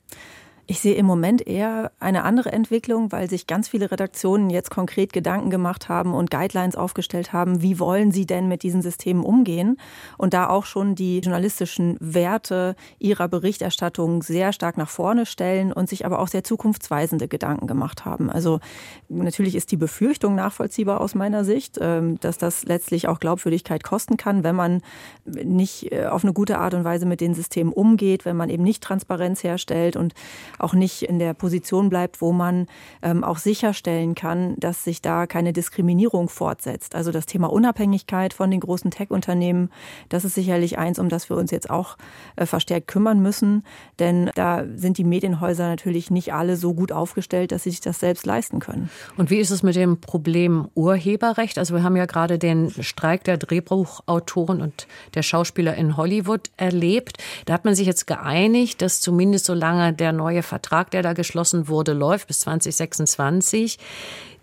Ich 0.72 0.80
sehe 0.80 0.96
im 0.96 1.06
Moment 1.06 1.46
eher 1.46 1.92
eine 2.00 2.24
andere 2.24 2.54
Entwicklung, 2.54 3.12
weil 3.12 3.30
sich 3.30 3.46
ganz 3.46 3.68
viele 3.68 3.92
Redaktionen 3.92 4.50
jetzt 4.50 4.72
konkret 4.72 5.12
Gedanken 5.12 5.50
gemacht 5.50 5.90
haben 5.90 6.14
und 6.14 6.32
Guidelines 6.32 6.78
aufgestellt 6.78 7.34
haben, 7.34 7.62
wie 7.62 7.78
wollen 7.78 8.14
sie 8.14 8.26
denn 8.26 8.48
mit 8.48 8.64
diesen 8.64 8.82
Systemen 8.82 9.26
umgehen 9.26 9.76
und 10.18 10.34
da 10.34 10.48
auch 10.48 10.64
schon 10.64 10.96
die 10.96 11.20
journalistischen 11.20 11.98
Werte 12.00 12.78
ihrer 13.00 13.28
Berichterstattung 13.28 14.24
sehr 14.24 14.54
stark 14.54 14.78
nach 14.78 14.88
vorne 14.88 15.26
stellen 15.26 15.74
und 15.74 15.90
sich 15.90 16.06
aber 16.06 16.20
auch 16.20 16.30
sehr 16.30 16.46
zukunftsweisende 16.46 17.28
Gedanken 17.28 17.68
gemacht 17.68 18.06
haben. 18.06 18.30
Also 18.30 18.62
natürlich 19.10 19.56
ist 19.56 19.74
die 19.74 19.78
Befürchtung 19.78 20.36
nachvollziehbar 20.36 21.02
aus 21.02 21.16
meiner 21.16 21.44
Sicht, 21.44 21.80
ähm, 21.82 22.18
dass 22.22 22.38
das 22.38 22.64
letztlich 22.64 23.10
auch 23.10 23.20
Glaubwürdigkeit 23.20 23.84
kosten 23.84 24.16
kann, 24.16 24.46
wenn 24.46 24.56
man 24.56 24.82
nicht 25.26 25.92
äh, 25.92 26.06
auf 26.06 26.24
eine 26.24 26.32
gute 26.32 26.60
Art 26.60 26.74
und 26.76 26.86
Weise 26.86 27.06
mit 27.06 27.20
den 27.20 27.34
Systemen 27.34 27.74
umgeht, 27.74 28.24
wenn 28.24 28.38
man 28.38 28.50
eben 28.50 28.64
nicht 28.64 28.82
Transparenz 28.82 29.44
herstellt 29.44 29.98
und 29.98 30.14
auch 30.64 30.74
nicht 30.74 31.04
in 31.04 31.20
der 31.20 31.34
Position 31.34 31.90
bleibt, 31.90 32.22
wo 32.22 32.32
man 32.32 32.68
ähm, 33.02 33.24
auch 33.24 33.38
sicherstellen 33.38 34.16
kann, 34.16 34.56
dass 34.58 34.84
sich 34.84 35.02
da 35.02 35.28
keine 35.28 35.54
Diskriminierung 35.54 36.30
fortsetzt. 36.30 36.96
Also 36.96 37.12
das 37.12 37.26
Thema 37.26 37.52
Unabhängigkeit 37.52 38.34
von 38.34 38.52
den 38.52 38.60
großen 38.60 38.92
Tech-Unternehmen, 38.92 39.70
das 40.10 40.26
ist 40.26 40.36
sicherlich 40.36 40.78
eins, 40.78 41.00
um 41.00 41.10
das 41.10 41.30
wir 41.30 41.38
uns 41.38 41.52
jetzt 41.52 41.70
auch 41.70 41.98
äh, 42.36 42.46
verstärkt 42.46 42.88
kümmern 42.88 43.22
müssen. 43.22 43.64
Denn 44.00 44.32
da 44.36 44.64
sind 44.76 44.98
die 44.98 45.04
Medienhäuser 45.04 45.68
natürlich 45.68 46.12
nicht 46.12 46.34
alle 46.34 46.58
so 46.58 46.74
gut 46.74 46.92
aufgestellt, 46.92 47.52
dass 47.52 47.64
sie 47.64 47.72
sich 47.72 47.82
das 47.82 48.00
selbst 48.00 48.26
leisten 48.26 48.60
können. 48.60 48.90
Und 49.18 49.30
wie 49.30 49.38
ist 49.38 49.52
es 49.52 49.64
mit 49.64 49.76
dem 49.76 50.00
Problem 50.00 50.68
Urheberrecht? 50.76 51.58
Also 51.58 51.74
wir 51.76 51.84
haben 51.84 51.96
ja 51.96 52.06
gerade 52.06 52.38
den 52.38 52.72
Streik 52.84 53.24
der 53.24 53.38
Drehbuchautoren 53.38 54.62
und 54.62 54.88
der 55.14 55.24
Schauspieler 55.24 55.76
in 55.76 55.98
Hollywood 55.98 56.50
erlebt. 56.58 57.18
Da 57.46 57.54
hat 57.54 57.66
man 57.66 57.76
sich 57.76 57.88
jetzt 57.88 58.08
geeinigt, 58.08 58.82
dass 58.82 59.02
zumindest 59.02 59.46
solange 59.46 59.94
der 59.94 60.12
neue 60.12 60.41
Vertrag, 60.44 60.92
der 60.92 61.02
da 61.02 61.14
geschlossen 61.14 61.68
wurde, 61.68 61.94
läuft 61.94 62.28
bis 62.28 62.42
2026. 62.42 63.78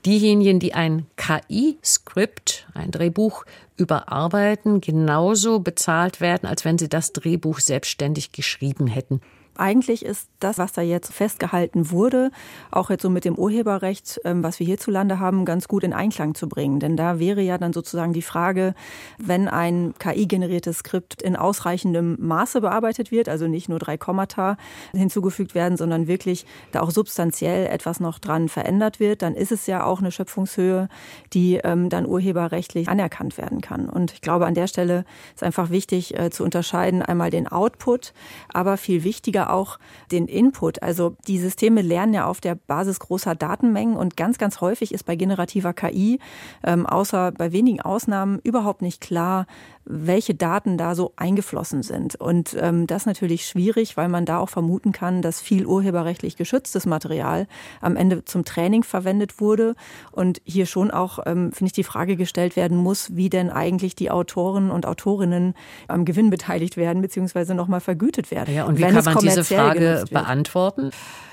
Diejenigen, 0.07 0.61
die 0.61 0.75
ein 0.75 1.07
KI-Skript, 1.17 2.67
ein 2.75 2.91
Drehbuch 2.91 3.45
überarbeiten, 3.77 4.81
genauso 4.81 5.61
bezahlt 5.61 6.21
werden, 6.21 6.49
als 6.49 6.65
wenn 6.65 6.79
sie 6.79 6.89
das 6.89 7.13
Drehbuch 7.13 7.59
selbstständig 7.59 8.33
geschrieben 8.33 8.87
hätten. 8.87 9.21
Eigentlich 9.59 10.05
ist 10.05 10.29
das, 10.39 10.57
was 10.59 10.73
da 10.73 10.83
jetzt 10.83 11.13
festgehalten 11.13 11.91
wurde, 11.91 12.31
auch 12.71 12.91
jetzt 12.91 13.03
so 13.03 13.11
mit 13.11 13.25
dem 13.25 13.35
Urheberrecht, 13.35 14.21
ähm, 14.25 14.45
was 14.45 14.61
wir 14.61 14.67
hierzulande 14.67 15.19
haben, 15.19 15.45
ganz 15.45 15.67
gut 15.67 15.83
in 15.83 15.93
Einklang 15.93 16.37
zu 16.37 16.49
bringen. 16.49 16.79
Denn 16.79 16.97
da 16.97 17.19
wäre 17.19 17.41
ja 17.41 17.59
dann 17.59 17.73
sozusagen 17.73 18.13
die 18.13 18.23
Frage, 18.23 18.75
wenn 19.19 19.49
ein 19.49 19.95
KI-generiertes 19.99 20.79
Skript 20.79 21.23
in 21.23 21.35
ausreichendem 21.35 22.17
Maße 22.21 22.61
bearbeitet 22.61 23.11
wird, 23.11 23.29
also 23.29 23.49
nicht 23.49 23.69
nur 23.69 23.81
drei 23.81 23.99
Kommata 23.99 24.57
hinzugefügt 24.93 25.57
werden, 25.57 25.77
sondern 25.77 26.07
wirklich 26.07 26.47
da 26.71 26.81
auch 26.81 26.93
substanziell 26.93 27.67
etwas 27.67 27.99
noch 27.99 28.21
dran 28.21 28.49
verändert 28.49 29.01
wird, 29.01 29.23
dann 29.23 29.35
ist 29.35 29.51
es 29.51 29.67
ja 29.67 29.83
auch 29.85 29.99
eine 29.99 30.13
Schöpfungshöhe, 30.13 30.89
die 31.33 31.57
ähm, 31.57 31.89
dann 31.89 32.07
urheberrechtlich 32.07 32.89
anerkannt 32.89 33.37
werden 33.37 33.61
kann. 33.61 33.89
Und 33.89 34.13
ich 34.13 34.21
glaube, 34.21 34.47
an 34.47 34.55
der 34.55 34.69
Stelle 34.69 35.05
ist 35.35 35.43
einfach 35.43 35.71
wichtig 35.71 36.17
äh, 36.17 36.31
zu 36.31 36.45
unterscheiden, 36.45 37.03
einmal 37.03 37.31
den 37.31 37.49
Output, 37.49 38.13
aber 38.53 38.77
viel 38.77 39.03
wichtiger 39.03 39.48
auch 39.49 39.79
den 40.11 40.27
Input. 40.27 40.83
Also 40.83 41.17
die 41.27 41.39
Systeme 41.39 41.83
lernen 41.83 42.15
ja 42.15 42.27
auf 42.27 42.41
der 42.41 42.55
Basis 42.55 43.01
großer 43.01 43.35
Datenmengen 43.35 43.97
und 43.97 44.17
ganz, 44.17 44.39
ganz 44.39 44.61
häufig 44.61 44.93
ist 44.93 45.05
bei 45.05 45.17
generativer 45.17 45.73
KI, 45.73 46.21
ähm, 46.65 46.87
außer 46.87 47.33
bei 47.33 47.53
wenigen 47.53 47.81
Ausnahmen, 47.81 48.39
überhaupt 48.43 48.83
nicht 48.83 49.01
klar, 49.01 49.47
welche 49.91 50.35
Daten 50.35 50.77
da 50.77 50.95
so 50.95 51.13
eingeflossen 51.17 51.83
sind. 51.83 52.15
Und 52.15 52.55
ähm, 52.61 52.87
das 52.87 53.03
ist 53.03 53.07
natürlich 53.07 53.47
schwierig, 53.47 53.97
weil 53.97 54.09
man 54.09 54.27
da 54.27 54.39
auch 54.39 54.51
vermuten 54.51 54.93
kann, 54.93 55.23
dass 55.23 55.41
viel 55.41 55.65
urheberrechtlich 55.65 56.37
geschütztes 56.37 56.85
Material 56.85 57.47
am 57.81 57.97
Ende 57.97 58.25
zum 58.25 58.45
Training 58.45 58.83
verwendet 58.83 59.41
wurde. 59.41 59.75
Und 60.13 60.43
hier 60.45 60.67
schon 60.67 60.91
auch, 60.91 61.21
ähm, 61.25 61.53
finde 61.53 61.69
ich, 61.69 61.73
die 61.73 61.85
Frage 61.85 62.17
gestellt 62.17 62.55
werden 62.55 62.77
muss, 62.77 63.17
wie 63.17 63.31
denn 63.31 63.51
eigentlich 63.51 63.97
die 63.97 64.11
Autoren 64.11 64.71
und 64.71 64.85
Autorinnen 64.85 65.55
am 65.89 66.05
Gewinn 66.05 66.29
beteiligt 66.29 66.77
werden, 66.77 67.01
beziehungsweise 67.01 67.55
nochmal 67.55 67.81
vergütet 67.81 68.31
werden. 68.31 68.55
Ja, 68.55 68.65
und 68.65 68.77
wie 68.77 68.83
kann 68.83 69.05
man 69.05 69.19
diese 69.19 69.38
Frage 69.45 70.05
beantworten? 70.11 70.91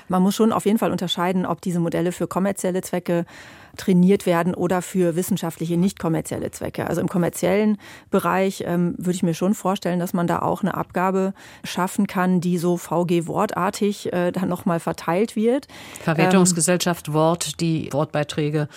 Man 0.08 0.22
muss 0.22 0.36
schon 0.36 0.52
auf 0.52 0.66
jeden 0.66 0.78
Fall 0.78 0.92
unterscheiden, 0.92 1.46
ob 1.46 1.60
diese 1.60 1.80
Modelle 1.80 2.12
für 2.12 2.26
kommerzielle 2.28 2.80
Zwecke 2.80 3.24
trainiert 3.76 4.24
werden 4.24 4.54
oder 4.54 4.80
für 4.80 5.16
wissenschaftliche, 5.16 5.76
nicht 5.76 5.98
kommerzielle 5.98 6.50
Zwecke. 6.50 6.86
Also 6.86 7.00
im 7.00 7.08
kommerziellen 7.08 7.78
Bereich 8.10 8.64
ähm, 8.66 8.94
würde 8.96 9.12
ich 9.12 9.22
mir 9.22 9.34
schon 9.34 9.54
vorstellen, 9.54 9.98
dass 9.98 10.14
man 10.14 10.26
da 10.26 10.38
auch 10.40 10.62
eine 10.62 10.74
Abgabe 10.74 11.34
schaffen 11.64 12.06
kann, 12.06 12.40
die 12.40 12.56
so 12.56 12.76
VG-wortartig 12.76 14.12
äh, 14.12 14.32
dann 14.32 14.48
nochmal 14.48 14.80
verteilt 14.80 15.36
wird. 15.36 15.68
Verwertungsgesellschaft 16.02 17.08
ähm, 17.08 17.14
Wort, 17.14 17.60
die 17.60 17.92
Wortbeiträge 17.92 18.68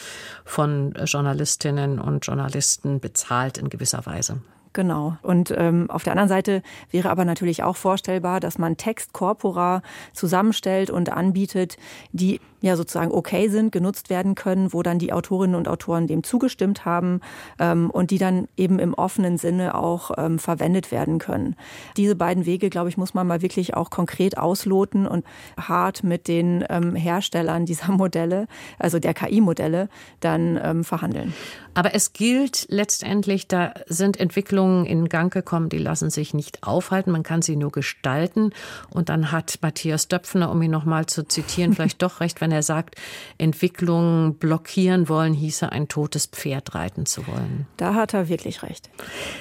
von 0.44 0.94
Journalistinnen 1.06 2.00
und 2.00 2.26
Journalisten 2.26 3.00
bezahlt 3.00 3.58
in 3.58 3.70
gewisser 3.70 4.06
Weise. 4.06 4.42
Genau. 4.74 5.18
Und 5.24 5.54
ähm, 5.58 5.90
auf 5.90 6.04
der 6.04 6.14
anderen 6.14 6.30
Seite 6.30 6.62
wäre 6.92 7.10
aber 7.10 7.26
natürlich 7.26 7.64
auch 7.64 7.76
vorstellbar, 7.76 8.40
dass 8.40 8.58
man 8.58 8.78
Textkorpora 8.78 9.82
zusammenstellt 10.14 10.92
und 10.92 11.12
anbietet, 11.12 11.78
die 12.12 12.40
ja 12.62 12.76
sozusagen 12.76 13.12
okay 13.12 13.50
sind, 13.50 13.72
genutzt 13.72 14.10
werden 14.10 14.36
können, 14.36 14.74
wo 14.74 14.84
dann 14.84 15.00
die 15.00 15.14
Autorinnen 15.14 15.56
und 15.56 15.68
Autoren 15.68 16.08
dem 16.08 16.24
zugestimmt 16.24 16.86
haben 16.86 17.22
ähm, 17.60 17.90
und 17.90 18.12
die 18.12 18.18
dann 18.18 18.48
eben 18.58 18.80
im 18.80 18.94
offenen 18.94 19.38
Sinne 19.38 19.76
auch 19.76 20.12
ähm, 20.18 20.40
verwendet 20.40 20.92
werden 20.92 21.20
können. 21.20 21.56
Diese 21.98 22.16
beiden 22.16 22.46
Wege, 22.46 22.70
glaube 22.70 22.90
ich, 22.90 22.98
muss 22.98 23.14
man 23.14 23.28
mal 23.28 23.42
wirklich 23.42 23.76
auch 23.76 23.90
konkret 23.90 24.38
ausloten 24.38 25.08
und 25.08 25.26
hart 25.58 26.04
mit 26.04 26.28
den 26.28 26.66
ähm, 26.70 26.96
Herstellern 26.96 27.66
dieser 27.66 27.92
Modelle, 27.92 28.48
also 28.78 29.00
der 29.00 29.14
KI-Modelle, 29.14 29.90
dann 30.20 30.60
ähm, 30.62 30.84
verhandeln. 30.84 31.34
Aber 31.74 31.96
es 31.96 32.14
gilt 32.14 32.66
letztendlich, 32.70 33.48
da 33.48 33.74
sind 33.88 34.20
Entwicklungen 34.20 34.86
in 34.86 35.08
Gang 35.08 35.32
gekommen, 35.32 35.70
die 35.70 35.78
lassen 35.78 36.10
sich 36.10 36.34
nicht 36.34 36.64
aufhalten, 36.64 37.12
man 37.12 37.24
kann 37.24 37.42
sie 37.42 37.56
nur 37.56 37.72
gestalten. 37.72 38.52
Und 38.90 39.10
dann 39.10 39.32
hat 39.32 39.60
Matthias 39.62 40.08
Döpfner, 40.08 40.52
um 40.52 40.62
ihn 40.62 40.72
nochmal 40.72 41.06
zu 41.06 41.24
zitieren, 41.24 41.74
vielleicht 41.76 42.02
doch 42.02 42.20
recht, 42.20 42.42
wenn 42.42 42.49
wenn 42.50 42.56
er 42.56 42.64
sagt, 42.64 42.96
Entwicklungen 43.38 44.34
blockieren 44.34 45.08
wollen, 45.08 45.34
hieße 45.34 45.72
ein 45.72 45.88
totes 45.88 46.26
Pferd 46.26 46.74
reiten 46.74 47.06
zu 47.06 47.28
wollen. 47.28 47.68
Da 47.78 47.94
hat 47.94 48.16
er 48.16 48.28
wirklich 48.28 48.64
recht. 48.64 48.90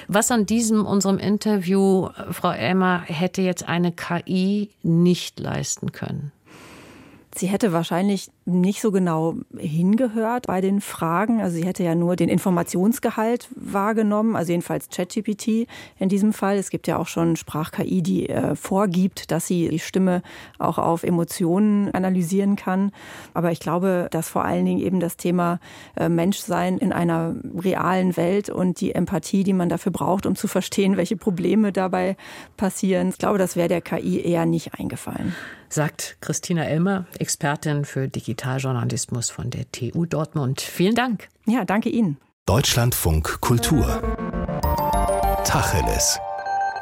Was 0.07 0.29
an 0.29 0.45
diesem 0.45 0.85
unserem 0.85 1.17
Interview, 1.17 2.09
Frau 2.29 2.51
Elmer, 2.51 3.01
hätte 3.05 3.41
jetzt 3.41 3.67
eine 3.67 3.91
KI 3.91 4.69
nicht 4.83 5.39
leisten 5.39 5.91
können? 5.91 6.31
Sie 7.35 7.47
hätte 7.47 7.73
wahrscheinlich 7.73 8.29
nicht 8.49 8.81
so 8.81 8.91
genau 8.91 9.35
hingehört 9.57 10.47
bei 10.47 10.61
den 10.61 10.81
Fragen. 10.81 11.41
Also 11.41 11.55
sie 11.55 11.65
hätte 11.65 11.83
ja 11.83 11.95
nur 11.95 12.15
den 12.15 12.29
Informationsgehalt 12.29 13.47
wahrgenommen, 13.55 14.35
also 14.35 14.51
jedenfalls 14.51 14.89
ChatGPT 14.89 15.67
in 15.97 16.09
diesem 16.09 16.33
Fall. 16.33 16.57
Es 16.57 16.69
gibt 16.69 16.87
ja 16.87 16.97
auch 16.97 17.07
schon 17.07 17.35
Sprach-KI, 17.35 18.01
die 18.01 18.29
äh, 18.29 18.55
vorgibt, 18.55 19.31
dass 19.31 19.47
sie 19.47 19.69
die 19.69 19.79
Stimme 19.79 20.21
auch 20.57 20.77
auf 20.77 21.03
Emotionen 21.03 21.91
analysieren 21.93 22.55
kann. 22.55 22.91
Aber 23.33 23.51
ich 23.51 23.59
glaube, 23.59 24.07
dass 24.11 24.29
vor 24.29 24.45
allen 24.45 24.65
Dingen 24.65 24.79
eben 24.79 24.99
das 24.99 25.17
Thema 25.17 25.59
äh, 25.95 26.09
Menschsein 26.09 26.77
in 26.77 26.91
einer 26.91 27.35
realen 27.57 28.17
Welt 28.17 28.49
und 28.49 28.81
die 28.81 28.93
Empathie, 28.95 29.43
die 29.43 29.53
man 29.53 29.69
dafür 29.69 29.91
braucht, 29.91 30.25
um 30.25 30.35
zu 30.35 30.47
verstehen, 30.47 30.97
welche 30.97 31.17
Probleme 31.17 31.71
dabei 31.71 32.17
passieren, 32.57 33.09
ich 33.09 33.17
glaube, 33.17 33.37
das 33.37 33.55
wäre 33.55 33.67
der 33.67 33.81
KI 33.81 34.21
eher 34.21 34.45
nicht 34.45 34.73
eingefallen 34.79 35.35
sagt 35.69 36.17
Christina 36.19 36.63
Elmer, 36.63 37.05
Expertin 37.19 37.85
für 37.85 38.07
Digitaljournalismus 38.39 39.29
von 39.29 39.49
der 39.49 39.69
TU 39.69 40.05
Dortmund. 40.05 40.61
Vielen 40.61 40.95
Dank. 40.95 41.27
Ja, 41.45 41.65
danke 41.65 41.89
Ihnen. 41.89 42.17
Deutschlandfunk 42.45 43.41
Kultur. 43.41 44.01
Tacheles. 45.43 46.17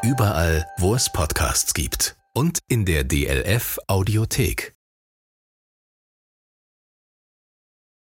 Überall, 0.04 0.68
wo 0.78 0.94
es 0.94 1.12
Podcasts 1.12 1.74
gibt. 1.74 2.16
Und 2.36 2.60
in 2.68 2.86
der 2.86 3.04
DLF 3.04 3.80
Audiothek. 3.88 4.77